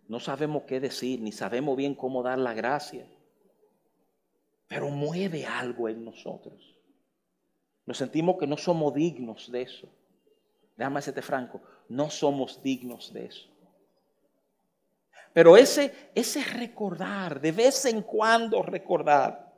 no 0.07 0.19
sabemos 0.19 0.63
qué 0.63 0.79
decir, 0.79 1.21
ni 1.21 1.31
sabemos 1.31 1.77
bien 1.77 1.95
cómo 1.95 2.23
dar 2.23 2.39
la 2.39 2.53
gracia, 2.53 3.07
pero 4.67 4.89
mueve 4.89 5.45
algo 5.45 5.87
en 5.89 6.03
nosotros. 6.03 6.77
Nos 7.85 7.97
sentimos 7.97 8.37
que 8.39 8.47
no 8.47 8.57
somos 8.57 8.93
dignos 8.93 9.51
de 9.51 9.61
eso. 9.61 9.89
Déjame 10.75 10.97
decirte 10.97 11.21
franco, 11.21 11.61
no 11.89 12.09
somos 12.09 12.61
dignos 12.61 13.13
de 13.13 13.25
eso. 13.25 13.49
Pero 15.33 15.57
ese, 15.57 16.11
ese 16.13 16.43
recordar, 16.43 17.41
de 17.41 17.51
vez 17.51 17.85
en 17.85 18.03
cuando 18.03 18.61
recordar 18.61 19.51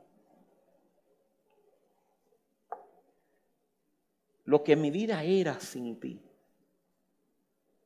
lo 4.44 4.62
que 4.62 4.76
mi 4.76 4.90
vida 4.90 5.22
era 5.22 5.60
sin 5.60 6.00
ti, 6.00 6.22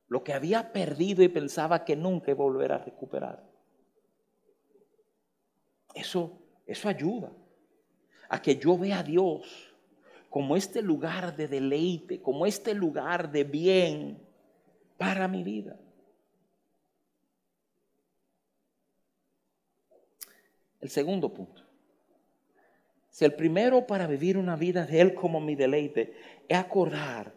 lo 0.07 0.23
que 0.23 0.33
había 0.33 0.71
perdido 0.71 1.23
y 1.23 1.27
pensaba 1.27 1.83
que 1.83 1.95
nunca 1.95 2.31
iba 2.31 2.43
a 2.43 2.47
volver 2.47 2.71
a 2.71 2.77
recuperar. 2.77 3.43
Eso, 5.93 6.39
eso 6.65 6.87
ayuda 6.87 7.31
a 8.29 8.41
que 8.41 8.55
yo 8.55 8.77
vea 8.77 8.99
a 8.99 9.03
Dios 9.03 9.70
como 10.31 10.55
este 10.55 10.81
lugar 10.81 11.35
de 11.35 11.49
deleite, 11.49 12.21
como 12.21 12.45
este 12.45 12.73
lugar 12.73 13.33
de 13.33 13.43
bien 13.43 14.17
para 14.97 15.27
mi 15.27 15.43
vida. 15.43 15.77
El 20.79 20.89
segundo 20.89 21.33
punto. 21.33 21.61
Si 23.09 23.25
el 23.25 23.35
primero 23.35 23.85
para 23.85 24.07
vivir 24.07 24.37
una 24.37 24.55
vida 24.55 24.85
de 24.85 25.01
Él 25.01 25.13
como 25.13 25.41
mi 25.41 25.55
deleite 25.55 26.15
es 26.47 26.57
acordar 26.57 27.33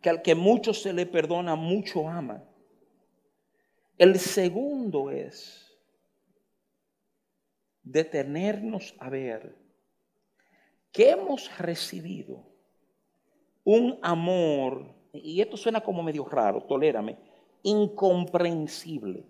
que 0.00 0.10
al 0.10 0.20
que 0.20 0.34
mucho 0.34 0.74
se 0.74 0.92
le 0.92 1.06
perdona, 1.06 1.54
mucho 1.54 2.08
ama. 2.08 2.42
El 3.98 4.18
segundo 4.18 5.12
es 5.12 5.78
detenernos 7.84 8.96
a 8.98 9.10
ver 9.10 9.61
que 10.92 11.10
hemos 11.10 11.50
recibido 11.58 12.44
un 13.64 13.98
amor, 14.02 14.94
y 15.12 15.40
esto 15.40 15.56
suena 15.56 15.80
como 15.80 16.02
medio 16.02 16.24
raro, 16.24 16.62
tolérame, 16.62 17.16
incomprensible. 17.62 19.24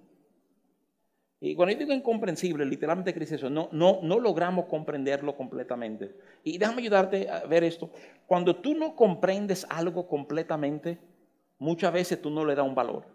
Y 1.45 1.57
cuando 1.57 1.73
yo 1.73 1.81
digo 1.81 1.93
incomprensible, 1.93 2.65
literalmente 2.65 3.13
¿qué 3.13 3.25
eso? 3.25 3.51
No, 3.51 3.69
no, 3.73 3.99
no 4.03 4.21
logramos 4.21 4.67
comprenderlo 4.67 5.37
completamente. 5.37 6.15
Y 6.45 6.57
déjame 6.57 6.83
ayudarte 6.83 7.29
a 7.29 7.41
ver 7.47 7.65
esto. 7.65 7.91
Cuando 8.29 8.57
tú 8.57 8.75
no 8.75 8.95
comprendes 8.95 9.67
algo 9.69 10.07
completamente, 10.07 11.01
muchas 11.59 11.93
veces 11.93 12.23
tú 12.23 12.31
no 12.31 12.45
le 12.45 12.55
das 12.55 12.65
un 12.65 12.77
valor. 12.77 13.07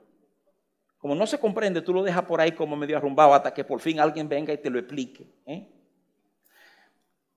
Como 0.97 1.15
no 1.15 1.25
se 1.25 1.39
comprende, 1.39 1.81
tú 1.81 1.93
lo 1.93 2.03
dejas 2.03 2.23
por 2.23 2.41
ahí 2.41 2.51
como 2.51 2.75
medio 2.75 2.97
arrumbado 2.97 3.33
hasta 3.33 3.53
que 3.53 3.63
por 3.63 3.79
fin 3.79 3.99
alguien 3.99 4.27
venga 4.27 4.51
y 4.51 4.57
te 4.57 4.69
lo 4.69 4.79
explique. 4.79 5.25
¿eh? 5.45 5.69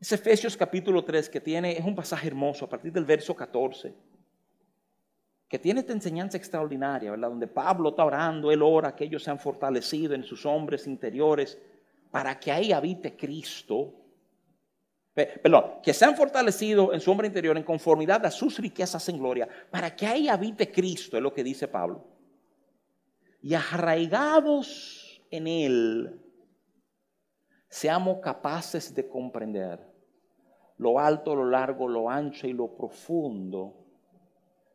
Es 0.00 0.10
Efesios 0.12 0.56
capítulo 0.56 1.04
3 1.04 1.28
que 1.28 1.42
tiene, 1.42 1.76
es 1.76 1.84
un 1.84 1.94
pasaje 1.94 2.28
hermoso 2.28 2.64
a 2.64 2.68
partir 2.70 2.90
del 2.90 3.04
verso 3.04 3.36
14. 3.36 3.94
que 5.46 5.58
tiene 5.58 5.80
esta 5.80 5.92
enseñanza 5.92 6.36
extraordinaria, 6.36 7.10
¿verdad? 7.10 7.28
Donde 7.28 7.48
Pablo 7.48 7.90
está 7.90 8.04
orando, 8.04 8.52
él 8.52 8.62
ora 8.62 8.94
que 8.94 9.04
ellos 9.04 9.24
sean 9.24 9.38
fortalecidos 9.38 10.14
en 10.14 10.22
sus 10.22 10.46
hombres 10.46 10.86
interiores 10.86 11.58
para 12.10 12.38
que 12.38 12.52
ahí 12.52 12.72
habite 12.72 13.16
Cristo. 13.16 13.92
Perdón, 15.12 15.80
que 15.82 15.92
sean 15.92 16.16
fortalecidos 16.16 16.94
en 16.94 17.00
su 17.00 17.10
hombre 17.10 17.26
interior 17.26 17.56
en 17.56 17.64
conformidad 17.64 18.24
a 18.24 18.30
sus 18.30 18.58
riquezas 18.58 19.06
en 19.08 19.18
gloria, 19.18 19.48
para 19.70 19.94
que 19.94 20.06
ahí 20.06 20.28
habite 20.28 20.70
Cristo, 20.70 21.16
es 21.16 21.22
lo 21.22 21.34
que 21.34 21.42
dice 21.42 21.66
Pablo. 21.66 22.06
Y 23.42 23.52
arraigados 23.54 25.20
en 25.32 25.48
Él, 25.48 26.20
seamos 27.68 28.20
capaces 28.20 28.94
de 28.94 29.08
comprender 29.08 29.89
lo 30.80 30.98
alto, 30.98 31.36
lo 31.36 31.44
largo, 31.44 31.86
lo 31.86 32.08
ancho 32.08 32.46
y 32.46 32.54
lo 32.54 32.68
profundo 32.68 33.74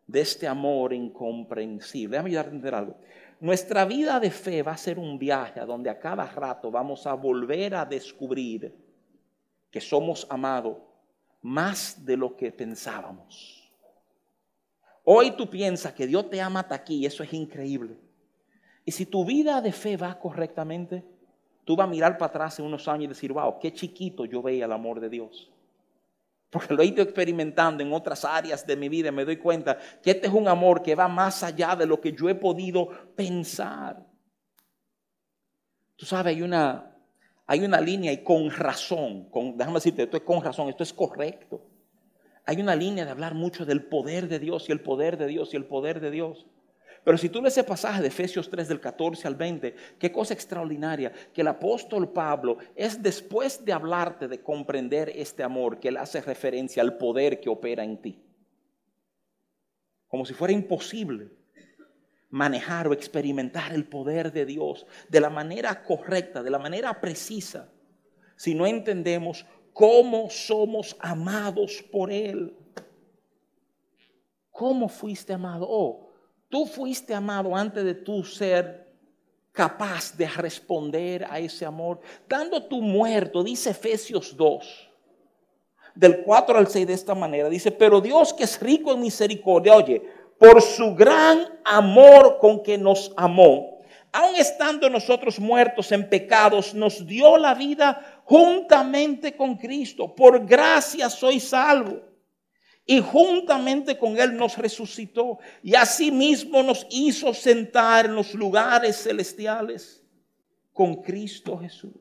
de 0.06 0.22
este 0.22 0.48
amor 0.48 0.94
incomprensible. 0.94 2.12
Déjame 2.12 2.30
ayudarte 2.30 2.50
a 2.50 2.54
entender 2.54 2.76
algo. 2.76 2.96
Nuestra 3.40 3.86
vida 3.86 4.20
de 4.20 4.30
fe 4.30 4.62
va 4.62 4.74
a 4.74 4.78
ser 4.78 5.00
un 5.00 5.18
viaje 5.18 5.60
a 5.60 5.66
donde 5.66 5.90
a 5.90 5.98
cada 5.98 6.28
rato 6.28 6.70
vamos 6.70 7.08
a 7.08 7.16
volver 7.16 7.74
a 7.74 7.86
descubrir 7.86 8.72
que 9.72 9.82
somos 9.82 10.28
amados 10.30 10.78
más 11.42 12.06
de 12.06 12.18
lo 12.18 12.36
que 12.36 12.52
pensábamos. 12.52 13.74
Hoy 15.04 15.32
tú 15.32 15.50
piensas 15.50 15.94
que 15.94 16.06
Dios 16.06 16.30
te 16.30 16.40
ama 16.40 16.60
hasta 16.60 16.76
aquí, 16.76 17.04
eso 17.04 17.24
es 17.24 17.34
increíble. 17.34 17.98
Y 18.86 18.92
si 18.92 19.08
tu 19.08 19.26
vida 19.26 19.60
de 19.60 19.72
fe 19.72 19.98
va 19.98 20.20
correctamente, 20.20 21.04
tú 21.64 21.76
vas 21.76 21.88
a 21.88 21.90
mirar 21.90 22.20
para 22.20 22.30
atrás 22.30 22.60
en 22.60 22.66
unos 22.66 22.88
años 22.88 23.06
y 23.06 23.08
decir, 23.08 23.34
wow, 23.34 23.58
qué 23.60 23.74
chiquito 23.74 24.26
yo 24.26 24.44
veía 24.44 24.66
el 24.66 24.72
amor 24.72 25.00
de 25.00 25.10
Dios 25.10 25.52
porque 26.56 26.74
lo 26.74 26.82
he 26.82 26.86
ido 26.86 27.04
experimentando 27.04 27.84
en 27.84 27.92
otras 27.92 28.24
áreas 28.24 28.66
de 28.66 28.78
mi 28.78 28.88
vida, 28.88 29.12
me 29.12 29.26
doy 29.26 29.36
cuenta 29.36 29.78
que 30.02 30.12
este 30.12 30.28
es 30.28 30.34
un 30.34 30.48
amor 30.48 30.82
que 30.82 30.96
va 30.96 31.10
más 31.10 31.44
allá 31.44 31.76
de 31.76 31.86
lo 31.86 32.00
que 32.00 32.14
yo 32.14 32.30
he 32.30 32.36
podido 32.36 32.88
pensar. 33.14 34.02
Tú 35.98 36.06
sabes, 36.06 36.34
hay 36.34 36.42
una, 36.42 36.96
hay 37.46 37.66
una 37.66 37.82
línea 37.82 38.14
y 38.14 38.24
con 38.24 38.50
razón, 38.50 39.30
con, 39.30 39.58
déjame 39.58 39.76
decirte, 39.76 40.04
esto 40.04 40.16
es 40.16 40.24
con 40.24 40.42
razón, 40.42 40.70
esto 40.70 40.84
es 40.84 40.94
correcto. 40.94 41.62
Hay 42.46 42.62
una 42.62 42.74
línea 42.74 43.04
de 43.04 43.12
hablar 43.12 43.34
mucho 43.34 43.66
del 43.66 43.84
poder 43.84 44.30
de 44.30 44.40
Dios 44.40 44.70
y 44.70 44.72
el 44.72 44.80
poder 44.80 45.18
de 45.18 45.28
Dios 45.28 45.54
y 45.54 45.58
el 45.58 45.66
poder 45.66 46.00
de 46.00 46.10
Dios. 46.10 46.46
Pero 47.06 47.20
si 47.20 47.30
tú 47.30 47.40
lees 47.40 47.54
ese 47.54 47.64
pasaje 47.64 48.02
de 48.02 48.08
Efesios 48.08 48.50
3 48.50 48.68
del 48.68 48.82
14 48.82 49.28
al 49.28 49.36
20, 49.36 49.76
qué 50.00 50.12
cosa 50.12 50.34
extraordinaria, 50.34 51.14
que 51.32 51.42
el 51.42 51.48
apóstol 51.48 52.12
Pablo 52.12 52.58
es 52.76 53.02
después 53.02 53.64
de 53.64 53.74
hablarte 53.74 54.28
de 54.28 54.42
comprender 54.42 55.12
este 55.16 55.44
amor, 55.44 55.80
que 55.80 55.90
él 55.90 55.98
hace 55.98 56.20
referencia 56.20 56.82
al 56.82 56.98
poder 56.98 57.40
que 57.40 57.48
opera 57.48 57.84
en 57.84 58.02
ti. 58.02 58.20
Como 60.08 60.26
si 60.26 60.34
fuera 60.34 60.52
imposible 60.52 61.30
manejar 62.32 62.88
o 62.88 62.94
experimentar 62.94 63.72
el 63.72 63.86
poder 63.86 64.34
de 64.34 64.48
Dios 64.48 64.88
de 65.08 65.22
la 65.22 65.30
manera 65.30 65.84
correcta, 65.84 66.42
de 66.42 66.50
la 66.50 66.58
manera 66.58 67.00
precisa, 67.00 67.72
si 68.36 68.56
no 68.56 68.66
entendemos 68.66 69.46
cómo 69.74 70.32
somos 70.32 70.98
amados 71.00 71.86
por 71.92 72.12
Él. 72.12 72.58
¿Cómo 74.50 74.90
fuiste 74.90 75.34
amado? 75.34 75.68
Oh, 75.70 76.05
Tú 76.50 76.66
fuiste 76.66 77.14
amado 77.14 77.56
antes 77.56 77.84
de 77.84 77.96
tú 77.96 78.24
ser 78.24 78.86
capaz 79.52 80.16
de 80.16 80.28
responder 80.28 81.26
a 81.30 81.40
ese 81.40 81.66
amor, 81.66 82.02
dando 82.28 82.64
tu 82.64 82.82
muerto, 82.82 83.44
dice 83.44 83.72
Efesios 83.72 84.36
2, 84.36 84.90
del 85.96 86.24
4 86.24 86.58
al 86.58 86.68
6 86.68 86.86
de 86.86 86.94
esta 86.94 87.16
manera, 87.16 87.50
dice, 87.50 87.72
pero 87.72 88.02
Dios 88.02 88.34
que 88.34 88.44
es 88.44 88.60
rico 88.60 88.94
en 88.94 89.00
misericordia, 89.00 89.74
oye, 89.74 90.02
por 90.38 90.62
su 90.62 90.94
gran 90.94 91.60
amor 91.64 92.38
con 92.40 92.62
que 92.62 92.78
nos 92.78 93.14
amó, 93.16 93.80
aun 94.12 94.36
estando 94.36 94.90
nosotros 94.90 95.40
muertos 95.40 95.92
en 95.94 96.10
pecados, 96.10 96.74
nos 96.74 97.06
dio 97.08 97.38
la 97.38 97.54
vida 97.56 98.22
juntamente 98.26 99.36
con 99.36 99.56
Cristo. 99.56 100.14
Por 100.16 100.46
gracia 100.46 101.10
soy 101.10 101.40
salvo 101.40 102.15
y 102.86 103.02
juntamente 103.02 103.98
con 103.98 104.18
Él 104.18 104.36
nos 104.36 104.58
resucitó 104.58 105.40
y 105.64 105.74
asimismo 105.74 106.62
nos 106.62 106.86
hizo 106.92 107.34
sentar 107.34 108.06
en 108.06 108.16
los 108.16 108.34
lugares 108.34 109.02
celestiales 109.02 110.04
con 110.72 111.02
Cristo 111.02 111.58
Jesús. 111.58 111.94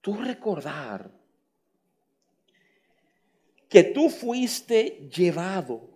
Tú 0.00 0.14
recordar 0.16 1.10
que 3.68 3.84
tú 3.84 4.08
fuiste 4.08 5.08
llevado 5.14 5.90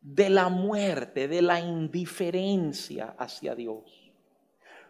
de 0.00 0.28
la 0.28 0.48
muerte, 0.48 1.28
de 1.28 1.42
la 1.42 1.60
indiferencia 1.60 3.14
hacia 3.18 3.54
Dios. 3.54 4.12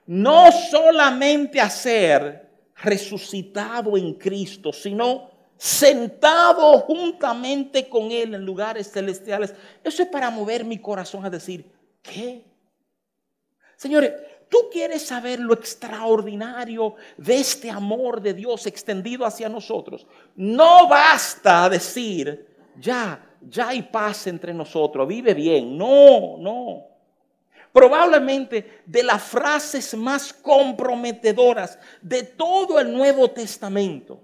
No 0.07 0.51
solamente 0.51 1.61
hacer 1.61 2.50
resucitado 2.83 3.97
en 3.97 4.15
Cristo, 4.15 4.73
sino 4.73 5.31
sentado 5.57 6.79
juntamente 6.81 7.89
con 7.89 8.11
Él 8.11 8.35
en 8.35 8.45
lugares 8.45 8.91
celestiales. 8.91 9.55
Eso 9.85 10.03
es 10.03 10.09
para 10.09 10.31
mover 10.31 10.65
mi 10.65 10.79
corazón 10.79 11.25
a 11.25 11.31
decir, 11.31 11.71
¿qué? 12.03 12.45
Señores, 13.77 14.13
tú 14.49 14.59
quieres 14.73 15.07
saber 15.07 15.41
lo 15.41 15.55
extraordinario 15.55 16.95
de 17.17 17.37
este 17.39 17.71
amor 17.71 18.21
de 18.21 18.35
Dios 18.35 18.67
extendido 18.67 19.27
hacia 19.27 19.49
nosotros. 19.49 20.07
No 20.35 20.89
basta 20.89 21.69
decir, 21.69 22.47
ya, 22.79 23.37
ya 23.43 23.69
hay 23.69 23.83
paz 23.83 24.27
entre 24.27 24.55
nosotros, 24.55 25.07
vive 25.07 25.35
bien. 25.35 25.77
No, 25.77 26.37
no 26.39 26.90
probablemente 27.73 28.83
de 28.87 29.03
las 29.03 29.23
frases 29.23 29.95
más 29.97 30.33
comprometedoras 30.33 31.79
de 32.01 32.23
todo 32.23 32.79
el 32.81 32.93
Nuevo 32.93 33.31
Testamento. 33.31 34.21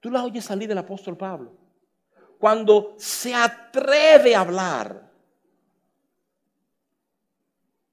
Tú 0.00 0.10
la 0.10 0.24
oyes 0.24 0.44
salir 0.44 0.68
del 0.68 0.78
apóstol 0.78 1.16
Pablo. 1.16 1.52
Cuando 2.38 2.94
se 2.98 3.34
atreve 3.34 4.34
a 4.34 4.40
hablar 4.40 5.10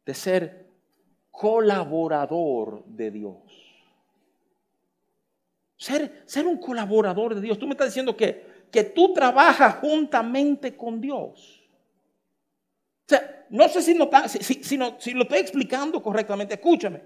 de 0.06 0.14
ser 0.14 0.66
colaborador 1.32 2.86
de 2.86 3.12
Dios. 3.12 3.36
Ser, 5.78 6.24
ser 6.26 6.48
un 6.48 6.58
colaborador 6.58 7.36
de 7.36 7.42
Dios. 7.42 7.60
Tú 7.60 7.66
me 7.66 7.74
estás 7.74 7.88
diciendo 7.88 8.16
que, 8.16 8.68
que 8.72 8.84
tú 8.84 9.14
trabajas 9.14 9.76
juntamente 9.76 10.78
con 10.78 11.02
Dios. 11.02 11.65
No 13.50 13.70
sé 13.70 13.82
si, 13.82 13.94
no, 13.94 14.10
si, 14.28 14.64
si, 14.64 14.78
lo 14.78 14.98
estoy 15.24 15.40
explicando 15.40 16.02
correctamente. 16.02 16.56
Escúchame. 16.56 17.02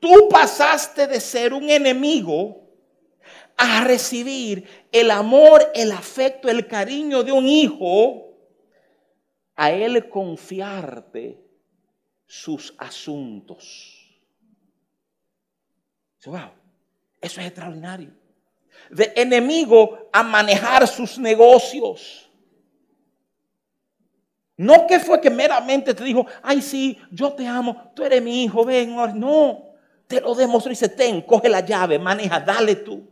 Tú 0.00 0.28
pasaste 0.28 1.06
de 1.06 1.20
ser 1.20 1.52
un 1.52 1.68
enemigo 1.68 2.68
a 3.56 3.84
recibir 3.84 4.66
el 4.92 5.10
amor, 5.10 5.70
el 5.74 5.92
afecto, 5.92 6.48
el 6.48 6.66
cariño 6.66 7.22
de 7.22 7.32
un 7.32 7.46
hijo, 7.46 8.28
a 9.56 9.72
él 9.72 10.08
confiarte 10.08 11.38
sus 12.26 12.74
asuntos. 12.78 13.94
Wow, 16.24 16.50
eso 17.20 17.40
es 17.40 17.46
extraordinario. 17.46 18.12
De 18.90 19.12
enemigo 19.16 20.08
a 20.12 20.22
manejar 20.22 20.86
sus 20.86 21.18
negocios 21.18 22.27
no 24.58 24.88
que 24.88 24.98
fue 24.98 25.20
que 25.20 25.30
meramente 25.30 25.94
te 25.94 26.02
dijo, 26.02 26.26
ay 26.42 26.60
sí, 26.60 26.98
yo 27.12 27.32
te 27.32 27.46
amo, 27.46 27.92
tú 27.94 28.04
eres 28.04 28.20
mi 28.20 28.42
hijo, 28.42 28.64
ven. 28.64 28.94
No, 29.14 29.76
te 30.08 30.20
lo 30.20 30.34
demostró 30.34 30.72
y 30.72 30.74
dice, 30.74 30.88
ten, 30.88 31.22
coge 31.22 31.48
la 31.48 31.60
llave, 31.60 31.96
maneja, 31.96 32.40
dale 32.40 32.74
tú. 32.74 33.08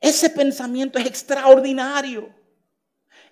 Ese 0.00 0.30
pensamiento 0.30 1.00
es 1.00 1.06
extraordinario. 1.06 2.32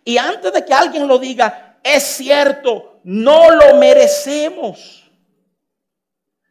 Y 0.04 0.18
antes 0.18 0.52
de 0.52 0.64
que 0.64 0.74
alguien 0.74 1.06
lo 1.06 1.18
diga, 1.18 1.78
es 1.84 2.02
cierto, 2.02 2.98
no 3.04 3.52
lo 3.52 3.76
merecemos. 3.76 5.08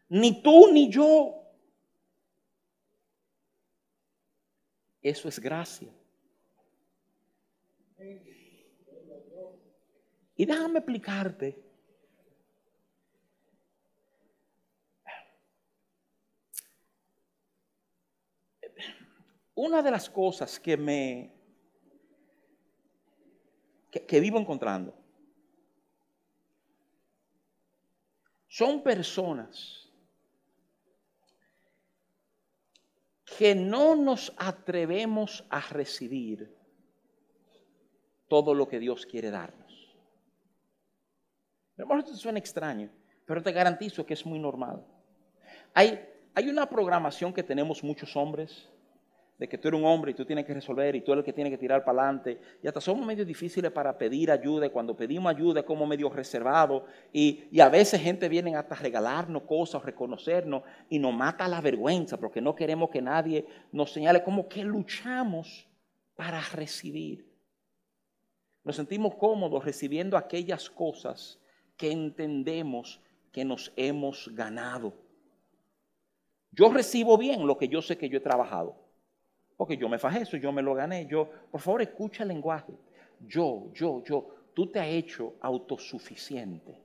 Ni 0.07 0.41
tú 0.41 0.71
ni 0.71 0.89
yo. 0.89 1.43
Eso 5.01 5.27
es 5.27 5.37
gracia. 5.39 5.89
Y 10.35 10.45
déjame 10.45 10.79
explicarte. 10.79 11.63
Una 19.55 19.81
de 19.83 19.91
las 19.91 20.09
cosas 20.09 20.59
que 20.59 20.75
me 20.75 21.43
que, 24.01 24.19
vivo 24.19 24.39
encontrando 24.39 24.93
son 28.47 28.81
personas 28.81 29.91
que 33.37 33.53
no 33.55 33.95
nos 33.95 34.33
atrevemos 34.37 35.45
a 35.49 35.59
recibir 35.59 36.55
todo 38.27 38.53
lo 38.53 38.67
que 38.67 38.79
Dios 38.79 39.05
quiere 39.05 39.31
darnos. 39.31 39.62
A 41.83 41.85
lo 41.85 41.95
mejor 41.95 42.15
suena 42.15 42.39
extraño, 42.39 42.89
pero 43.25 43.43
te 43.43 43.51
garantizo 43.51 44.05
que 44.05 44.13
es 44.13 44.25
muy 44.25 44.39
normal. 44.39 44.85
Hay, 45.73 45.99
hay 46.33 46.49
una 46.49 46.67
programación 46.69 47.33
que 47.33 47.43
tenemos 47.43 47.83
muchos 47.83 48.15
hombres 48.15 48.69
de 49.37 49.49
que 49.49 49.57
tú 49.57 49.67
eres 49.67 49.79
un 49.81 49.85
hombre 49.85 50.11
y 50.11 50.13
tú 50.13 50.23
tienes 50.23 50.45
que 50.45 50.53
resolver 50.53 50.95
y 50.95 51.01
tú 51.01 51.11
eres 51.11 51.23
el 51.23 51.25
que 51.25 51.33
tiene 51.33 51.49
que 51.49 51.57
tirar 51.57 51.83
para 51.83 52.03
adelante. 52.03 52.39
Y 52.61 52.67
hasta 52.67 52.79
somos 52.79 53.05
medio 53.05 53.25
difíciles 53.25 53.71
para 53.71 53.97
pedir 53.97 54.31
ayuda. 54.31 54.67
Y 54.67 54.69
cuando 54.69 54.95
pedimos 54.95 55.33
ayuda 55.33 55.61
es 55.61 55.65
como 55.65 55.85
medio 55.85 56.09
reservado. 56.09 56.85
Y, 57.11 57.45
y, 57.51 57.59
a 57.59 57.67
veces 57.67 57.99
gente 57.99 58.29
viene 58.29 58.55
hasta 58.55 58.75
regalarnos 58.75 59.43
cosas 59.43 59.81
o 59.81 59.85
reconocernos 59.85 60.63
y 60.87 60.99
nos 60.99 61.13
mata 61.13 61.47
la 61.49 61.59
vergüenza 61.59 62.15
porque 62.17 62.39
no 62.39 62.55
queremos 62.55 62.89
que 62.89 63.01
nadie 63.01 63.45
nos 63.73 63.91
señale 63.91 64.23
como 64.23 64.47
que 64.47 64.63
luchamos 64.63 65.67
para 66.15 66.39
recibir. 66.53 67.27
Nos 68.63 68.77
sentimos 68.77 69.15
cómodos 69.15 69.65
recibiendo 69.65 70.15
aquellas 70.15 70.69
cosas 70.69 71.39
que 71.77 71.91
entendemos 71.91 73.01
que 73.31 73.43
nos 73.45 73.73
hemos 73.75 74.29
ganado. 74.33 74.93
Yo 76.51 76.71
recibo 76.71 77.17
bien 77.17 77.47
lo 77.47 77.57
que 77.57 77.67
yo 77.67 77.81
sé 77.81 77.97
que 77.97 78.09
yo 78.09 78.17
he 78.17 78.21
trabajado. 78.21 78.75
Porque 79.57 79.77
yo 79.77 79.89
me 79.89 79.99
fajé 79.99 80.21
eso, 80.21 80.37
yo 80.37 80.51
me 80.51 80.61
lo 80.61 80.73
gané. 80.73 81.07
Yo, 81.07 81.29
por 81.51 81.61
favor, 81.61 81.81
escucha 81.81 82.23
el 82.23 82.29
lenguaje. 82.29 82.73
Yo, 83.27 83.71
yo, 83.73 84.03
yo. 84.03 84.27
Tú 84.53 84.67
te 84.67 84.79
has 84.79 84.87
hecho 84.87 85.33
autosuficiente. 85.41 86.77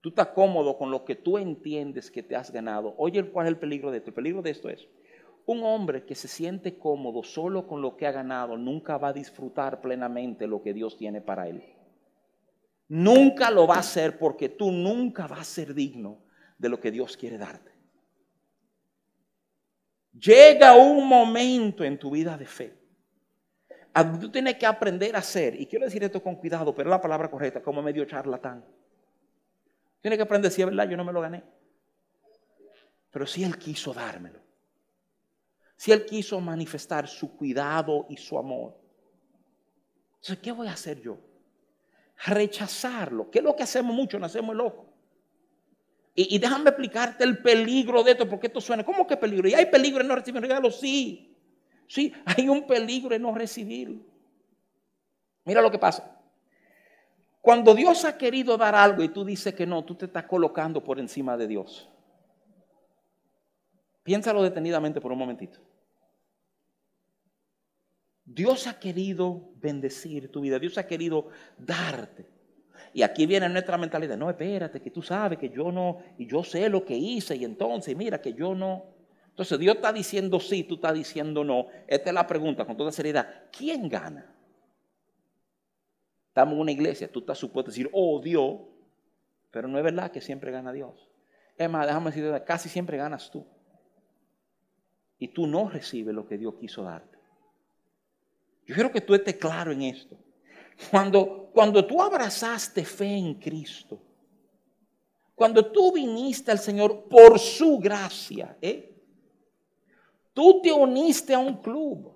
Tú 0.00 0.10
estás 0.10 0.28
cómodo 0.28 0.76
con 0.76 0.90
lo 0.90 1.04
que 1.04 1.16
tú 1.16 1.38
entiendes 1.38 2.10
que 2.10 2.22
te 2.22 2.36
has 2.36 2.52
ganado. 2.52 2.94
Oye, 2.98 3.30
¿cuál 3.30 3.46
es 3.46 3.52
el 3.52 3.58
peligro 3.58 3.90
de 3.90 3.98
esto? 3.98 4.10
El 4.10 4.14
peligro 4.14 4.42
de 4.42 4.50
esto 4.50 4.68
es, 4.68 4.88
un 5.46 5.62
hombre 5.62 6.04
que 6.04 6.14
se 6.14 6.28
siente 6.28 6.78
cómodo 6.78 7.22
solo 7.22 7.66
con 7.66 7.80
lo 7.80 7.96
que 7.96 8.06
ha 8.06 8.12
ganado 8.12 8.56
nunca 8.56 8.98
va 8.98 9.08
a 9.08 9.12
disfrutar 9.12 9.80
plenamente 9.80 10.46
lo 10.46 10.62
que 10.62 10.72
Dios 10.72 10.96
tiene 10.96 11.20
para 11.20 11.48
él. 11.48 11.62
Nunca 12.88 13.50
lo 13.50 13.66
va 13.66 13.76
a 13.76 13.80
hacer 13.80 14.18
porque 14.18 14.48
tú 14.48 14.72
nunca 14.72 15.26
vas 15.26 15.40
a 15.40 15.44
ser 15.44 15.74
digno 15.74 16.22
de 16.56 16.68
lo 16.68 16.80
que 16.80 16.90
Dios 16.90 17.16
quiere 17.16 17.36
darte. 17.36 17.70
Llega 20.12 20.74
un 20.74 21.06
momento 21.06 21.84
en 21.84 21.98
tu 21.98 22.10
vida 22.10 22.36
de 22.36 22.46
fe. 22.46 22.74
Tú 24.20 24.30
tienes 24.30 24.56
que 24.56 24.66
aprender 24.66 25.14
a 25.16 25.22
ser, 25.22 25.60
y 25.60 25.66
quiero 25.66 25.84
decir 25.84 26.02
esto 26.04 26.22
con 26.22 26.36
cuidado, 26.36 26.74
pero 26.74 26.88
es 26.88 26.90
la 26.90 27.00
palabra 27.00 27.30
correcta, 27.30 27.62
como 27.62 27.82
medio 27.82 28.04
charlatán. 28.04 28.64
Tienes 30.00 30.16
que 30.16 30.22
aprender 30.22 30.50
si 30.50 30.62
es 30.62 30.66
verdad, 30.66 30.88
yo 30.88 30.96
no 30.96 31.04
me 31.04 31.12
lo 31.12 31.20
gané. 31.20 31.42
Pero 33.10 33.26
si 33.26 33.42
Él 33.42 33.58
quiso 33.58 33.92
dármelo. 33.92 34.40
Si 35.76 35.92
Él 35.92 36.04
quiso 36.04 36.40
manifestar 36.40 37.08
su 37.08 37.36
cuidado 37.36 38.06
y 38.08 38.16
su 38.16 38.38
amor. 38.38 38.76
Entonces, 40.14 40.38
¿qué 40.38 40.52
voy 40.52 40.68
a 40.68 40.72
hacer 40.72 41.00
yo? 41.00 41.18
Rechazarlo. 42.26 43.30
¿Qué 43.30 43.38
es 43.38 43.44
lo 43.44 43.54
que 43.54 43.62
hacemos 43.62 43.94
mucho? 43.94 44.18
Nacemos 44.18 44.54
locos. 44.54 44.86
Y, 46.20 46.36
déjame 46.38 46.70
explicarte 46.70 47.22
el 47.22 47.38
peligro 47.38 48.02
de 48.02 48.10
esto, 48.10 48.28
porque 48.28 48.48
esto 48.48 48.60
suena, 48.60 48.82
¿cómo 48.82 49.06
que 49.06 49.16
peligro? 49.16 49.48
¿Y 49.48 49.54
hay 49.54 49.66
peligro 49.66 50.00
en 50.00 50.08
no 50.08 50.16
recibir 50.16 50.42
regalo? 50.42 50.68
Sí, 50.68 51.32
sí, 51.86 52.12
hay 52.24 52.48
un 52.48 52.66
peligro 52.66 53.14
en 53.14 53.22
no 53.22 53.32
recibirlo. 53.32 54.00
Mira 55.44 55.62
lo 55.62 55.70
que 55.70 55.78
pasa. 55.78 56.18
Cuando 57.40 57.72
Dios 57.72 58.04
ha 58.04 58.18
querido 58.18 58.56
dar 58.56 58.74
algo 58.74 59.04
y 59.04 59.10
tú 59.10 59.24
dices 59.24 59.54
que 59.54 59.64
no, 59.64 59.84
tú 59.84 59.94
te 59.94 60.06
estás 60.06 60.24
colocando 60.24 60.82
por 60.82 60.98
encima 60.98 61.36
de 61.36 61.46
Dios. 61.46 61.88
Piénsalo 64.02 64.42
detenidamente 64.42 65.00
por 65.00 65.12
un 65.12 65.18
momentito. 65.18 65.60
Dios 68.30 68.66
ha 68.66 68.78
querido 68.78 69.52
bendecir 69.56 70.30
tu 70.30 70.42
vida, 70.42 70.58
Dios 70.58 70.76
ha 70.76 70.86
querido 70.86 71.28
darte. 71.56 72.28
Y 72.92 73.02
aquí 73.02 73.24
viene 73.24 73.48
nuestra 73.48 73.78
mentalidad, 73.78 74.18
no, 74.18 74.28
espérate, 74.28 74.82
que 74.82 74.90
tú 74.90 75.00
sabes 75.00 75.38
que 75.38 75.48
yo 75.48 75.72
no, 75.72 75.98
y 76.18 76.26
yo 76.26 76.44
sé 76.44 76.68
lo 76.68 76.84
que 76.84 76.94
hice, 76.94 77.36
y 77.36 77.44
entonces 77.44 77.96
mira 77.96 78.20
que 78.20 78.34
yo 78.34 78.54
no. 78.54 78.84
Entonces 79.28 79.58
Dios 79.58 79.76
está 79.76 79.92
diciendo 79.94 80.40
sí, 80.40 80.64
tú 80.64 80.74
estás 80.74 80.92
diciendo 80.92 81.42
no. 81.42 81.68
Esta 81.86 82.10
es 82.10 82.14
la 82.14 82.26
pregunta 82.26 82.66
con 82.66 82.76
toda 82.76 82.92
seriedad, 82.92 83.46
¿quién 83.50 83.88
gana? 83.88 84.34
Estamos 86.28 86.54
en 86.54 86.60
una 86.60 86.72
iglesia, 86.72 87.10
tú 87.10 87.20
estás 87.20 87.38
supuesto 87.38 87.70
a 87.70 87.72
decir, 87.72 87.88
oh 87.92 88.20
Dios, 88.22 88.60
pero 89.50 89.68
no 89.68 89.78
es 89.78 89.84
verdad 89.84 90.10
que 90.10 90.20
siempre 90.20 90.50
gana 90.50 90.70
Dios. 90.72 91.10
Es 91.56 91.68
más, 91.70 91.86
déjame 91.86 92.10
decirte, 92.10 92.44
casi 92.44 92.68
siempre 92.68 92.98
ganas 92.98 93.30
tú. 93.30 93.46
Y 95.18 95.28
tú 95.28 95.46
no 95.46 95.68
recibes 95.68 96.14
lo 96.14 96.26
que 96.26 96.36
Dios 96.36 96.54
quiso 96.60 96.82
darte. 96.82 97.17
Yo 98.68 98.74
quiero 98.74 98.92
que 98.92 99.00
tú 99.00 99.14
estés 99.14 99.36
claro 99.36 99.72
en 99.72 99.80
esto. 99.80 100.14
Cuando, 100.90 101.50
cuando 101.54 101.84
tú 101.86 102.02
abrazaste 102.02 102.84
fe 102.84 103.16
en 103.16 103.34
Cristo, 103.34 103.98
cuando 105.34 105.72
tú 105.72 105.90
viniste 105.90 106.50
al 106.50 106.58
Señor 106.58 107.08
por 107.08 107.38
su 107.38 107.78
gracia, 107.78 108.58
¿eh? 108.60 108.94
tú 110.34 110.60
te 110.60 110.70
uniste 110.70 111.32
a 111.32 111.38
un 111.38 111.56
club. 111.62 112.12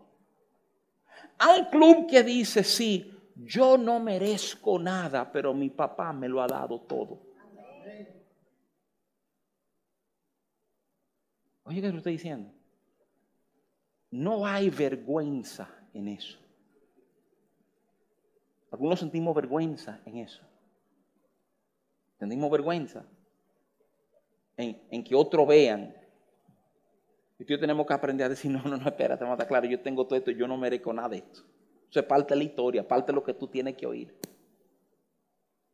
A 1.38 1.57
un 1.57 1.65
club 1.71 2.07
que 2.07 2.23
dice, 2.23 2.62
sí, 2.62 3.11
yo 3.35 3.79
no 3.79 3.99
merezco 3.99 4.79
nada, 4.79 5.33
pero 5.33 5.55
mi 5.55 5.71
papá 5.71 6.12
me 6.12 6.29
lo 6.29 6.43
ha 6.43 6.47
dado 6.47 6.83
todo. 6.83 7.19
Oye, 11.65 11.81
¿qué 11.81 11.91
te 11.91 11.97
estoy 11.97 12.12
diciendo? 12.12 12.53
No 14.11 14.45
hay 14.47 14.69
vergüenza 14.69 15.67
en 15.95 16.09
eso. 16.09 16.42
Algunos 18.73 18.99
sentimos 18.99 19.35
vergüenza 19.35 20.01
en 20.07 20.19
eso. 20.19 20.43
Sentimos 22.19 22.51
vergüenza 22.51 23.05
en, 24.57 25.05
que 25.05 25.15
otros 25.15 25.47
vean. 25.47 25.95
Y 27.39 27.45
tú 27.45 27.59
tenemos 27.59 27.87
que 27.87 27.93
aprender 27.93 28.27
a 28.27 28.29
decir, 28.31 28.51
no, 28.51 28.63
no, 28.63 28.79
no, 28.79 28.89
espérate, 28.89 29.25
a 29.25 29.37
claro, 29.47 29.67
yo 29.67 29.81
tengo 29.81 30.07
todo 30.07 30.17
esto 30.17 30.31
yo 30.31 30.49
no 30.49 30.57
merezco 30.57 30.93
nada 30.93 31.11
de 31.11 31.19
esto. 31.19 31.43
Eso 31.91 32.01
es 32.01 32.07
parte 32.07 32.33
de 32.33 32.39
la 32.39 32.45
historia, 32.45 32.89
parte 32.89 33.13
de 33.13 33.17
lo 33.17 33.23
que 33.23 33.35
tú 33.35 33.47
tienes 33.47 33.77
que 33.77 33.87
oír. 33.87 34.17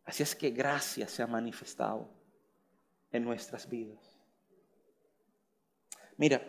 Así 0.05 0.23
es 0.23 0.35
que 0.35 0.51
gracia 0.51 1.07
se 1.07 1.23
ha 1.23 1.27
manifestado 1.27 2.09
en 3.13 3.25
nuestras 3.25 3.69
vidas. 3.69 4.19
Mira, 6.17 6.43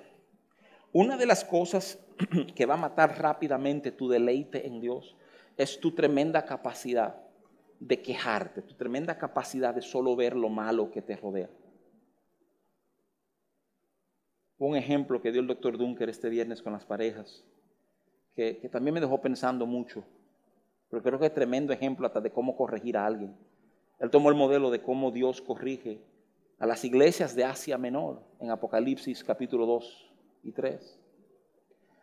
una 0.91 1.15
de 1.15 1.27
las 1.27 1.43
cosas 1.43 1.99
que 2.55 2.65
va 2.65 2.73
a 2.73 2.77
matar 2.77 3.21
rápidamente 3.21 3.91
tu 3.91 4.09
deleite 4.09 4.65
en 4.65 4.81
Dios 4.81 5.15
es 5.59 5.77
tu 5.77 5.91
tremenda 5.91 6.45
capacidad 6.45 7.17
de 7.81 8.01
quejarte, 8.01 8.61
tu 8.61 8.75
tremenda 8.75 9.17
capacidad 9.17 9.75
de 9.75 9.81
solo 9.81 10.15
ver 10.15 10.33
lo 10.33 10.47
malo 10.47 10.89
que 10.89 11.01
te 11.01 11.17
rodea. 11.17 11.49
Un 14.57 14.77
ejemplo 14.77 15.21
que 15.21 15.33
dio 15.33 15.41
el 15.41 15.47
doctor 15.47 15.77
Dunker 15.77 16.07
este 16.07 16.29
viernes 16.29 16.61
con 16.61 16.71
las 16.71 16.85
parejas, 16.85 17.43
que, 18.35 18.69
también 18.71 18.93
me 18.93 19.01
dejó 19.01 19.19
pensando 19.19 19.65
mucho, 19.65 20.05
pero 20.89 21.03
creo 21.03 21.19
que 21.19 21.25
es 21.25 21.33
tremendo 21.33 21.73
ejemplo 21.73 22.07
hasta 22.07 22.21
de 22.21 22.31
cómo 22.31 22.55
corregir 22.55 22.95
a 22.95 23.05
alguien. 23.05 23.35
Él 23.99 24.09
tomó 24.09 24.29
el 24.29 24.35
modelo 24.35 24.71
de 24.71 24.81
cómo 24.81 25.11
Dios 25.11 25.41
corrige 25.41 25.99
a 26.57 26.67
las 26.67 26.85
iglesias 26.85 27.35
de 27.35 27.43
Asia 27.43 27.77
Menor 27.77 28.23
en 28.39 28.49
Apocalipsis 28.49 29.25
capítulo 29.25 29.65
2 29.65 30.11
y 30.43 30.53
3. 30.53 30.99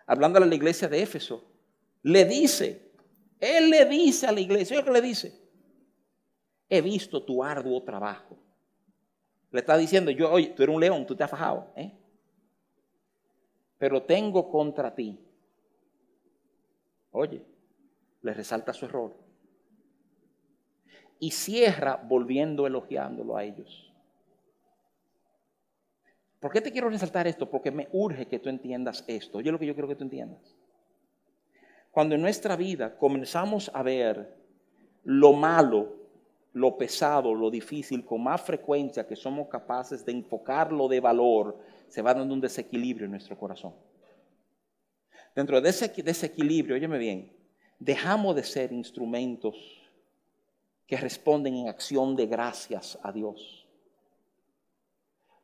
Hablando 0.07 0.39
a 0.39 0.45
la 0.45 0.55
iglesia 0.55 0.89
de 0.89 1.01
Éfeso, 1.01 1.43
le 2.03 2.27
dice, 2.27 2.86
él 3.41 3.71
le 3.71 3.85
dice 3.87 4.27
a 4.27 4.33
la 4.33 4.41
iglesia, 4.41 4.83
¿qué 4.83 4.91
le 4.91 5.03
dice? 5.03 5.41
He 6.69 6.81
visto 6.81 7.23
tu 7.23 7.43
arduo 7.45 7.83
trabajo. 7.83 8.37
Le 9.51 9.61
está 9.61 9.77
diciendo, 9.77 10.11
yo, 10.11 10.31
oye, 10.31 10.49
tú 10.49 10.63
eres 10.63 10.75
un 10.75 10.81
león, 10.81 11.07
tú 11.07 11.15
te 11.15 11.25
has 11.25 11.31
fajado, 11.31 11.73
¿eh? 11.77 11.93
Pero 13.79 14.03
tengo 14.03 14.51
contra 14.51 14.95
ti. 14.95 15.19
Oye, 17.13 17.43
le 18.23 18.35
resalta 18.35 18.73
su 18.73 18.87
error. 18.87 19.15
Y 21.19 21.31
cierra 21.31 21.97
volviendo 21.97 22.67
elogiándolo 22.67 23.37
a 23.37 23.45
ellos. 23.45 23.93
¿Por 26.41 26.53
qué 26.53 26.61
te 26.61 26.73
quiero 26.73 26.89
resaltar 26.91 27.27
esto? 27.27 27.49
Porque 27.51 27.71
me 27.71 27.89
urge 27.93 28.27
que 28.27 28.39
tú 28.39 28.49
entiendas 28.49 29.05
esto. 29.07 29.39
Oye, 29.39 29.51
lo 29.51 29.59
que 29.59 29.67
yo 29.67 29.75
quiero 29.75 29.89
que 29.89 29.97
tú 29.97 30.05
entiendas. 30.05 30.56
Cuando 31.97 32.15
en 32.15 32.21
nuestra 32.21 32.57
vida 32.57 32.95
comenzamos 32.95 33.71
a 33.73 33.83
ver 33.83 34.31
lo 35.05 35.33
malo, 35.33 35.97
lo 36.53 36.77
pesado, 36.77 37.35
lo 37.35 37.51
difícil, 37.51 38.05
con 38.05 38.23
más 38.23 38.43
frecuencia 38.43 39.07
que 39.07 39.17
somos 39.17 39.49
capaces 39.49 40.05
de 40.05 40.13
enfocarlo 40.13 40.89
de 40.89 41.01
valor, 41.01 41.59
se 41.89 42.03
va 42.03 42.13
dando 42.13 42.35
un 42.35 42.41
desequilibrio 42.43 43.07
en 43.07 43.13
nuestro 43.13 43.39
corazón. 43.39 43.73
Dentro 45.35 45.59
de 45.59 45.71
ese 45.71 45.89
desequilibrio, 45.89 46.77
óyeme 46.77 46.99
bien, 46.99 47.33
dejamos 47.79 48.37
de 48.37 48.45
ser 48.45 48.75
instrumentos 48.75 49.57
que 50.87 50.99
responden 50.99 51.55
en 51.55 51.69
acción 51.71 52.15
de 52.15 52.27
gracias 52.27 52.99
a 53.03 53.11
Dios. 53.11 53.67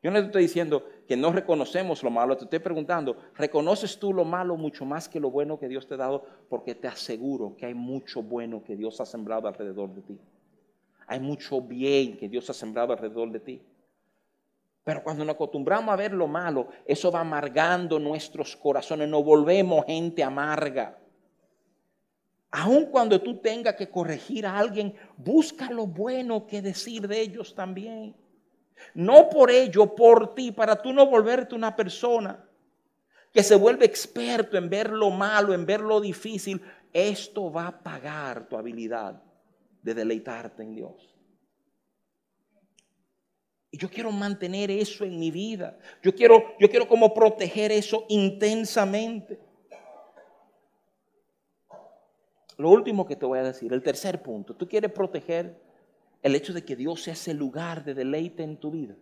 Yo 0.03 0.11
no 0.11 0.19
estoy 0.19 0.43
diciendo, 0.43 0.87
que 1.07 1.17
no 1.17 1.31
reconocemos 1.31 2.01
lo 2.03 2.09
malo, 2.09 2.37
te 2.37 2.45
estoy 2.45 2.59
preguntando, 2.59 3.17
¿reconoces 3.35 3.99
tú 3.99 4.13
lo 4.13 4.23
malo 4.23 4.55
mucho 4.55 4.85
más 4.85 5.09
que 5.09 5.19
lo 5.19 5.29
bueno 5.29 5.59
que 5.59 5.67
Dios 5.67 5.87
te 5.87 5.95
ha 5.95 5.97
dado? 5.97 6.23
Porque 6.49 6.75
te 6.75 6.87
aseguro 6.87 7.55
que 7.57 7.65
hay 7.65 7.73
mucho 7.73 8.21
bueno 8.21 8.63
que 8.63 8.75
Dios 8.75 9.01
ha 9.01 9.05
sembrado 9.05 9.47
alrededor 9.47 9.93
de 9.93 10.01
ti. 10.01 10.19
Hay 11.07 11.19
mucho 11.19 11.61
bien 11.61 12.17
que 12.17 12.29
Dios 12.29 12.49
ha 12.49 12.53
sembrado 12.53 12.93
alrededor 12.93 13.31
de 13.31 13.39
ti. 13.39 13.61
Pero 14.83 15.03
cuando 15.03 15.23
nos 15.23 15.35
acostumbramos 15.35 15.93
a 15.93 15.97
ver 15.97 16.13
lo 16.13 16.27
malo, 16.27 16.67
eso 16.85 17.11
va 17.11 17.21
amargando 17.21 17.99
nuestros 17.99 18.55
corazones, 18.55 19.07
nos 19.07 19.23
volvemos 19.23 19.85
gente 19.85 20.23
amarga. 20.23 20.97
Aun 22.51 22.85
cuando 22.85 23.19
tú 23.21 23.37
tengas 23.37 23.75
que 23.75 23.89
corregir 23.89 24.45
a 24.45 24.57
alguien, 24.57 24.93
busca 25.17 25.71
lo 25.71 25.87
bueno 25.87 26.45
que 26.45 26.61
decir 26.61 27.07
de 27.07 27.21
ellos 27.21 27.55
también. 27.55 28.15
No 28.93 29.29
por 29.29 29.51
ello, 29.51 29.95
por 29.95 30.35
ti, 30.35 30.51
para 30.51 30.81
tú 30.81 30.93
no 30.93 31.05
volverte 31.05 31.55
una 31.55 31.75
persona 31.75 32.47
que 33.31 33.43
se 33.43 33.55
vuelve 33.55 33.85
experto 33.85 34.57
en 34.57 34.69
ver 34.69 34.91
lo 34.91 35.09
malo, 35.09 35.53
en 35.53 35.65
ver 35.65 35.81
lo 35.81 35.99
difícil. 35.99 36.61
Esto 36.91 37.51
va 37.51 37.67
a 37.67 37.83
pagar 37.83 38.47
tu 38.47 38.55
habilidad 38.55 39.21
de 39.81 39.93
deleitarte 39.93 40.61
en 40.61 40.75
Dios. 40.75 41.13
Y 43.71 43.77
yo 43.79 43.89
quiero 43.89 44.11
mantener 44.11 44.69
eso 44.69 45.03
en 45.03 45.19
mi 45.19 45.31
vida. 45.31 45.79
Yo 46.03 46.13
quiero, 46.13 46.55
yo 46.59 46.69
quiero 46.69 46.87
como 46.87 47.11
proteger 47.11 47.71
eso 47.71 48.05
intensamente. 48.07 49.39
Lo 52.57 52.69
último 52.69 53.07
que 53.07 53.15
te 53.15 53.25
voy 53.25 53.39
a 53.39 53.43
decir, 53.43 53.73
el 53.73 53.81
tercer 53.81 54.21
punto, 54.21 54.55
tú 54.55 54.67
quieres 54.67 54.91
proteger 54.91 55.59
el 56.23 56.35
hecho 56.35 56.53
de 56.53 56.63
que 56.63 56.77
Dios 56.77 57.03
sea 57.03 57.13
ese 57.13 57.33
lugar 57.33 57.83
de 57.83 57.93
deleite 57.93 58.43
en 58.43 58.57
tu 58.57 58.71
vida. 58.71 58.95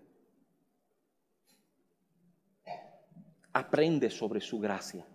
Aprende 3.53 4.09
sobre 4.09 4.41
su 4.41 4.59
gracia. 4.59 5.05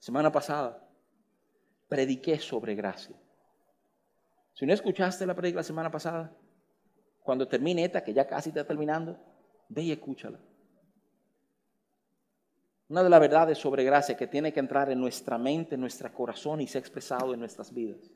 Semana 0.00 0.32
pasada 0.32 0.84
prediqué 1.88 2.38
sobre 2.40 2.74
gracia. 2.74 3.16
Si 4.52 4.66
no 4.66 4.72
escuchaste 4.72 5.24
la 5.24 5.36
predica 5.36 5.58
la 5.58 5.62
semana 5.62 5.90
pasada, 5.90 6.36
cuando 7.22 7.46
termine 7.46 7.84
esta, 7.84 8.02
que 8.02 8.12
ya 8.12 8.26
casi 8.26 8.48
está 8.48 8.66
terminando, 8.66 9.16
ve 9.68 9.82
y 9.82 9.92
escúchala. 9.92 10.40
Una 12.88 13.04
de 13.04 13.10
las 13.10 13.20
verdades 13.20 13.58
sobre 13.58 13.84
gracia 13.84 14.16
que 14.16 14.26
tiene 14.26 14.52
que 14.52 14.60
entrar 14.60 14.90
en 14.90 14.98
nuestra 14.98 15.38
mente, 15.38 15.76
en 15.76 15.82
nuestro 15.82 16.12
corazón 16.12 16.60
y 16.60 16.66
ser 16.66 16.80
expresado 16.80 17.32
en 17.32 17.40
nuestras 17.40 17.72
vidas. 17.72 18.10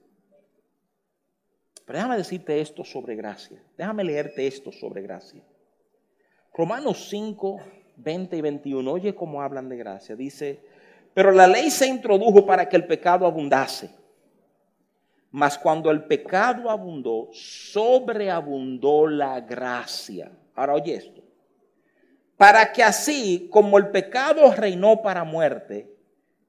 Déjame 1.92 2.16
decirte 2.16 2.58
esto 2.58 2.84
sobre 2.84 3.14
gracia. 3.14 3.62
Déjame 3.76 4.02
leerte 4.02 4.46
esto 4.46 4.72
sobre 4.72 5.02
gracia. 5.02 5.42
Romanos 6.54 7.08
5, 7.10 7.60
20 7.96 8.36
y 8.36 8.40
21. 8.40 8.90
Oye 8.90 9.14
cómo 9.14 9.42
hablan 9.42 9.68
de 9.68 9.76
gracia. 9.76 10.16
Dice, 10.16 10.60
pero 11.12 11.30
la 11.32 11.46
ley 11.46 11.70
se 11.70 11.86
introdujo 11.86 12.46
para 12.46 12.66
que 12.66 12.76
el 12.76 12.86
pecado 12.86 13.26
abundase. 13.26 13.90
Mas 15.30 15.58
cuando 15.58 15.90
el 15.90 16.04
pecado 16.04 16.70
abundó, 16.70 17.28
sobreabundó 17.32 19.06
la 19.06 19.40
gracia. 19.40 20.32
Ahora 20.54 20.74
oye 20.74 20.94
esto. 20.94 21.22
Para 22.38 22.72
que 22.72 22.82
así 22.82 23.48
como 23.50 23.76
el 23.76 23.88
pecado 23.88 24.50
reinó 24.54 25.02
para 25.02 25.24
muerte, 25.24 25.94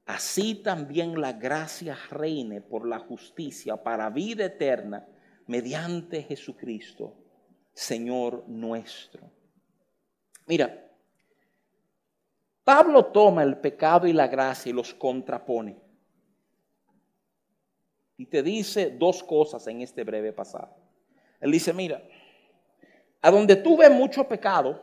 así 0.05 0.55
también 0.55 1.19
la 1.19 1.33
gracia 1.33 1.97
reine 2.09 2.61
por 2.61 2.87
la 2.87 2.99
justicia 2.99 3.75
para 3.75 4.09
vida 4.09 4.45
eterna 4.45 5.05
mediante 5.47 6.23
Jesucristo, 6.23 7.15
Señor 7.73 8.47
nuestro. 8.47 9.29
Mira, 10.45 10.91
Pablo 12.63 13.05
toma 13.07 13.43
el 13.43 13.57
pecado 13.57 14.07
y 14.07 14.13
la 14.13 14.27
gracia 14.27 14.69
y 14.69 14.73
los 14.73 14.93
contrapone. 14.93 15.81
Y 18.15 18.25
te 18.25 18.41
dice 18.41 18.89
dos 18.91 19.23
cosas 19.23 19.65
en 19.67 19.81
este 19.81 20.03
breve 20.03 20.31
pasado. 20.31 20.75
Él 21.41 21.51
dice, 21.51 21.73
mira, 21.73 22.01
a 23.21 23.31
donde 23.31 23.55
tú 23.57 23.75
ves 23.77 23.91
mucho 23.91 24.27
pecado, 24.27 24.81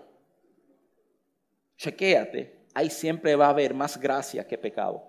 chequéate, 1.76 2.66
ahí 2.74 2.90
siempre 2.90 3.34
va 3.36 3.46
a 3.46 3.50
haber 3.50 3.72
más 3.72 3.98
gracia 3.98 4.46
que 4.46 4.58
pecado. 4.58 5.02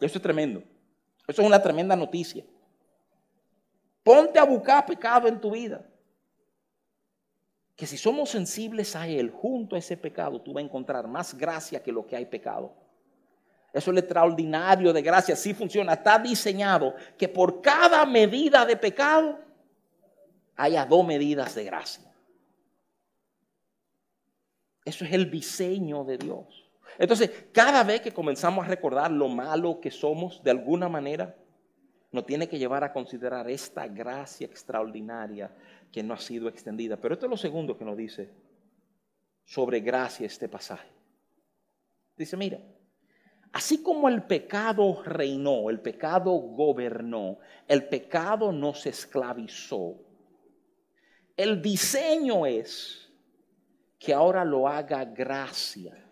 Eso 0.00 0.18
es 0.18 0.22
tremendo. 0.22 0.62
Eso 1.26 1.42
es 1.42 1.46
una 1.46 1.62
tremenda 1.62 1.94
noticia. 1.94 2.44
Ponte 4.06 4.38
a 4.38 4.44
buscar 4.44 4.86
pecado 4.86 5.26
en 5.26 5.40
tu 5.40 5.50
vida. 5.50 5.84
Que 7.74 7.88
si 7.88 7.96
somos 7.96 8.30
sensibles 8.30 8.94
a 8.94 9.08
Él, 9.08 9.32
junto 9.32 9.74
a 9.74 9.80
ese 9.80 9.96
pecado, 9.96 10.40
tú 10.40 10.52
vas 10.52 10.62
a 10.62 10.64
encontrar 10.64 11.08
más 11.08 11.36
gracia 11.36 11.82
que 11.82 11.90
lo 11.90 12.06
que 12.06 12.14
hay 12.14 12.24
pecado. 12.24 12.72
Eso 13.72 13.90
es 13.90 13.98
extraordinario 13.98 14.92
de 14.92 15.02
gracia, 15.02 15.34
así 15.34 15.52
funciona. 15.52 15.94
Está 15.94 16.20
diseñado 16.20 16.94
que 17.18 17.28
por 17.28 17.60
cada 17.60 18.06
medida 18.06 18.64
de 18.64 18.76
pecado 18.76 19.40
haya 20.54 20.86
dos 20.86 21.04
medidas 21.04 21.56
de 21.56 21.64
gracia. 21.64 22.04
Eso 24.84 25.04
es 25.04 25.12
el 25.12 25.28
diseño 25.28 26.04
de 26.04 26.16
Dios. 26.16 26.70
Entonces, 26.96 27.28
cada 27.50 27.82
vez 27.82 28.02
que 28.02 28.12
comenzamos 28.12 28.66
a 28.66 28.68
recordar 28.68 29.10
lo 29.10 29.26
malo 29.26 29.80
que 29.80 29.90
somos, 29.90 30.44
de 30.44 30.52
alguna 30.52 30.88
manera, 30.88 31.34
nos 32.12 32.26
tiene 32.26 32.48
que 32.48 32.58
llevar 32.58 32.84
a 32.84 32.92
considerar 32.92 33.50
esta 33.50 33.86
gracia 33.86 34.46
extraordinaria 34.46 35.54
que 35.92 36.02
no 36.02 36.14
ha 36.14 36.18
sido 36.18 36.48
extendida. 36.48 36.96
Pero 36.96 37.14
esto 37.14 37.26
es 37.26 37.30
lo 37.30 37.36
segundo 37.36 37.76
que 37.76 37.84
nos 37.84 37.96
dice 37.96 38.30
sobre 39.44 39.80
gracia 39.80 40.26
este 40.26 40.48
pasaje. 40.48 40.88
Dice, 42.16 42.36
mira, 42.36 42.58
Así 43.56 43.82
como 43.82 44.10
el 44.10 44.24
pecado 44.24 45.02
reinó, 45.02 45.70
el 45.70 45.80
pecado 45.80 46.30
gobernó, 46.32 47.38
el 47.66 47.88
pecado 47.88 48.52
nos 48.52 48.84
esclavizó. 48.84 49.96
El 51.34 51.62
diseño 51.62 52.44
es 52.44 53.10
que 53.98 54.12
ahora 54.12 54.44
lo 54.44 54.68
haga 54.68 55.06
gracia. 55.06 56.05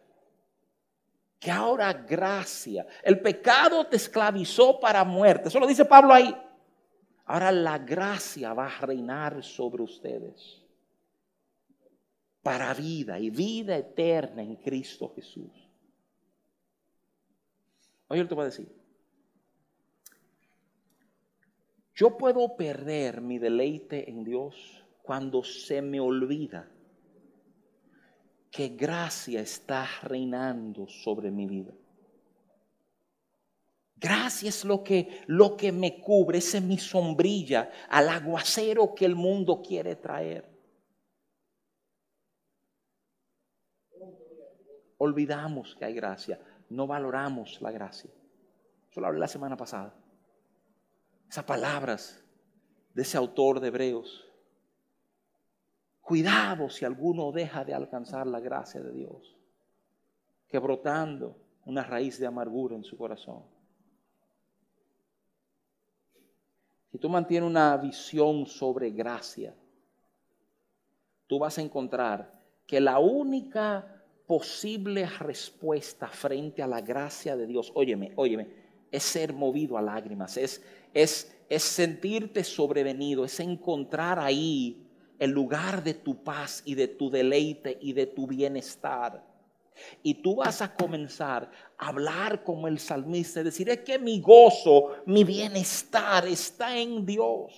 Que 1.45 1.51
ahora 1.51 1.93
gracia. 1.93 2.87
El 3.03 3.21
pecado 3.21 3.87
te 3.87 3.97
esclavizó 3.97 4.81
para 4.81 5.05
muerte. 5.05 5.49
Eso 5.49 5.61
lo 5.61 5.67
dice 5.67 5.85
Pablo 5.85 6.15
ahí. 6.15 6.35
Ahora 7.27 7.53
la 7.53 7.77
gracia 7.77 8.55
va 8.55 8.67
a 8.67 8.81
reinar 8.81 9.45
sobre 9.45 9.83
ustedes. 9.83 10.63
Para 12.43 12.73
vida 12.73 13.19
y 13.19 13.29
vida 13.29 13.77
eterna 13.77 14.41
en 14.41 14.57
Cristo 14.57 15.13
Jesús. 15.15 15.53
Oye, 18.09 18.25
te 18.25 18.35
voy 18.35 18.45
a 18.45 18.47
decir. 18.47 18.75
Yo 21.95 22.17
puedo 22.17 22.57
perder 22.57 23.21
mi 23.21 23.39
deleite 23.39 24.09
en 24.09 24.25
Dios 24.25 24.83
cuando 25.03 25.45
se 25.45 25.83
me 25.83 26.01
olvida 26.01 26.71
que 28.55 28.69
gracia 28.69 29.41
está 29.41 29.87
reinando 30.03 30.87
sobre 30.87 31.31
mi 31.31 31.47
vida. 31.47 31.73
Gracia 33.97 34.51
es 34.51 34.65
lo 34.65 34.85
que, 34.85 35.23
lo 35.27 35.57
que 35.57 35.73
me 35.73 36.01
cubre, 36.01 36.39
esa 36.39 36.59
es 36.59 36.63
mi 36.63 36.79
sombrilla 36.79 37.71
al 37.89 38.09
aguacero 38.09 38.95
que 38.95 39.07
el 39.07 39.17
mundo 39.17 39.63
quiere 39.63 39.97
traer. 39.97 40.49
Olvidamos 44.99 45.75
que 45.75 45.87
hay 45.87 45.95
gracia 45.95 46.39
no 46.69 46.87
valoramos 46.87 47.61
la 47.61 47.71
gracia. 47.71 48.11
Eso 48.91 49.01
lo 49.01 49.07
hablé 49.07 49.21
la 49.21 49.29
semana 49.29 49.57
pasada. 49.57 49.95
Esas 51.29 51.45
palabras 51.45 52.23
de 52.93 53.03
ese 53.03 53.17
autor 53.17 53.61
de 53.61 53.69
Hebreos. 53.69 54.24
Cuidado 56.05 56.69
si 56.69 56.85
alguno 56.85 57.33
deja 57.33 57.65
de 57.65 57.73
alcanzar 57.73 58.27
la 58.27 58.39
gracia 58.39 58.83
de 58.83 58.93
Dios, 58.93 59.35
que 60.47 60.59
brotando 60.59 61.35
una 61.65 61.83
raíz 61.83 62.19
de 62.19 62.27
amargura 62.27 62.77
en 62.77 62.85
su 62.85 62.99
corazón. 62.99 63.43
Si 66.93 66.99
tú 66.99 67.09
mantienes 67.09 67.49
una 67.49 67.75
visión 67.79 68.45
sobre 68.45 68.91
gracia, 68.91 69.55
tú 71.27 71.39
vas 71.39 71.57
a 71.57 71.63
encontrar 71.63 72.39
que 72.67 72.83
la 72.83 72.99
única 72.99 74.05
posible 74.27 75.07
respuesta 75.07 76.09
frente 76.09 76.63
a 76.63 76.67
la 76.67 76.83
gracia 76.83 77.35
de 77.35 77.47
Dios, 77.47 77.73
óyeme, 77.75 78.13
óyeme, 78.17 78.49
es 78.91 79.03
ser 79.03 79.33
movido 79.33 79.79
a 79.79 79.83
lágrimas, 79.83 80.37
es, 80.37 80.63
es, 80.93 81.35
es 81.49 81.63
sentirte 81.63 82.45
sobrevenido, 82.45 83.25
es 83.25 83.41
encontrar 83.41 84.19
ahí 84.19 84.84
el 85.25 85.31
lugar 85.31 85.83
de 85.83 85.95
tu 85.95 86.23
paz 86.23 86.63
y 86.65 86.75
de 86.75 86.89
tu 86.89 87.11
deleite 87.11 87.79
y 87.81 87.93
de 87.93 88.07
tu 88.07 88.27
bienestar. 88.27 89.25
Y 90.03 90.15
tú 90.15 90.37
vas 90.37 90.63
a 90.63 90.75
comenzar 90.75 91.51
a 91.79 91.89
hablar 91.89 92.45
como 92.45 92.69
el 92.69 92.79
salmista, 92.79 93.43
decir, 93.43 93.69
es 93.69 93.81
que 93.81 93.99
mi 93.99 94.21
gozo, 94.21 95.03
mi 95.07 95.25
bienestar 95.25 96.27
está 96.29 96.77
en 96.79 97.05
Dios. 97.05 97.53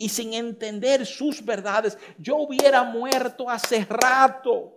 y 0.00 0.08
sin 0.08 0.32
entender 0.32 1.04
sus 1.04 1.44
verdades, 1.44 1.98
yo 2.18 2.36
hubiera 2.36 2.84
muerto 2.84 3.50
hace 3.50 3.84
rato. 3.84 4.72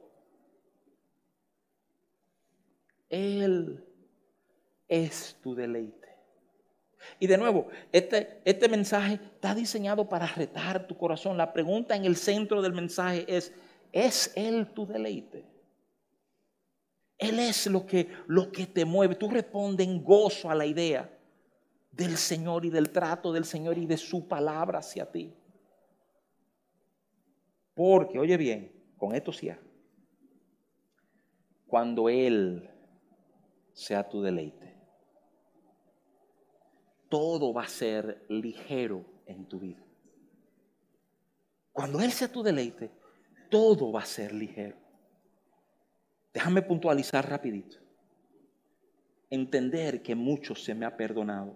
Él 3.07 3.85
es 4.87 5.37
tu 5.43 5.53
deleite. 5.53 6.00
Y 7.21 7.27
de 7.27 7.37
nuevo, 7.37 7.67
este, 7.91 8.41
este 8.45 8.67
mensaje 8.67 9.13
está 9.13 9.53
diseñado 9.53 10.09
para 10.09 10.25
retar 10.25 10.87
tu 10.87 10.97
corazón. 10.97 11.37
La 11.37 11.53
pregunta 11.53 11.95
en 11.95 12.05
el 12.05 12.15
centro 12.15 12.63
del 12.63 12.73
mensaje 12.73 13.25
es, 13.27 13.53
¿es 13.91 14.33
Él 14.35 14.73
tu 14.73 14.87
deleite? 14.87 15.45
Él 17.19 17.37
es 17.37 17.67
lo 17.67 17.85
que, 17.85 18.09
lo 18.25 18.51
que 18.51 18.65
te 18.65 18.85
mueve. 18.85 19.13
Tú 19.13 19.29
respondes 19.29 19.87
en 19.87 20.03
gozo 20.03 20.49
a 20.49 20.55
la 20.55 20.65
idea 20.65 21.15
del 21.91 22.17
Señor 22.17 22.65
y 22.65 22.71
del 22.71 22.89
trato 22.89 23.31
del 23.31 23.45
Señor 23.45 23.77
y 23.77 23.85
de 23.85 23.97
su 23.97 24.27
palabra 24.27 24.79
hacia 24.79 25.05
ti. 25.05 25.31
Porque, 27.75 28.17
oye 28.17 28.35
bien, 28.35 28.71
con 28.97 29.13
esto 29.13 29.31
sí. 29.31 29.51
Cuando 31.67 32.09
Él 32.09 32.67
sea 33.73 34.09
tu 34.09 34.23
deleite, 34.23 34.70
todo 37.11 37.51
va 37.51 37.63
a 37.63 37.67
ser 37.67 38.25
ligero 38.29 39.03
en 39.25 39.45
tu 39.45 39.59
vida. 39.59 39.83
Cuando 41.73 41.99
Él 41.99 42.09
sea 42.13 42.31
tu 42.31 42.41
deleite, 42.41 42.89
todo 43.49 43.91
va 43.91 44.01
a 44.01 44.05
ser 44.05 44.33
ligero. 44.33 44.77
Déjame 46.33 46.61
puntualizar 46.61 47.29
rapidito. 47.29 47.75
Entender 49.29 50.01
que 50.01 50.15
mucho 50.15 50.55
se 50.55 50.73
me 50.73 50.85
ha 50.85 50.95
perdonado 50.95 51.53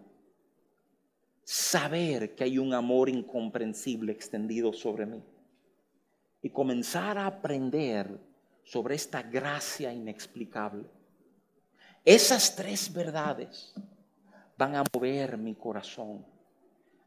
saber 1.45 2.35
que 2.35 2.43
hay 2.43 2.57
un 2.57 2.73
amor 2.73 3.07
incomprensible 3.07 4.11
extendido 4.11 4.73
sobre 4.73 5.05
mí 5.05 5.23
y 6.41 6.49
comenzar 6.49 7.17
a 7.17 7.27
aprender 7.27 8.19
sobre 8.63 8.95
esta 8.95 9.21
gracia 9.21 9.93
inexplicable. 9.93 10.85
Esas 12.03 12.55
tres 12.57 12.91
verdades 12.91 13.73
van 14.57 14.75
a 14.75 14.83
mover 14.93 15.37
mi 15.37 15.55
corazón 15.55 16.25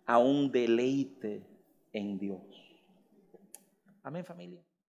a 0.06 0.18
un 0.18 0.50
deleite 0.50 1.42
en 1.92 2.18
Dios. 2.18 2.42
Amén 4.02 4.24
familia. 4.24 4.67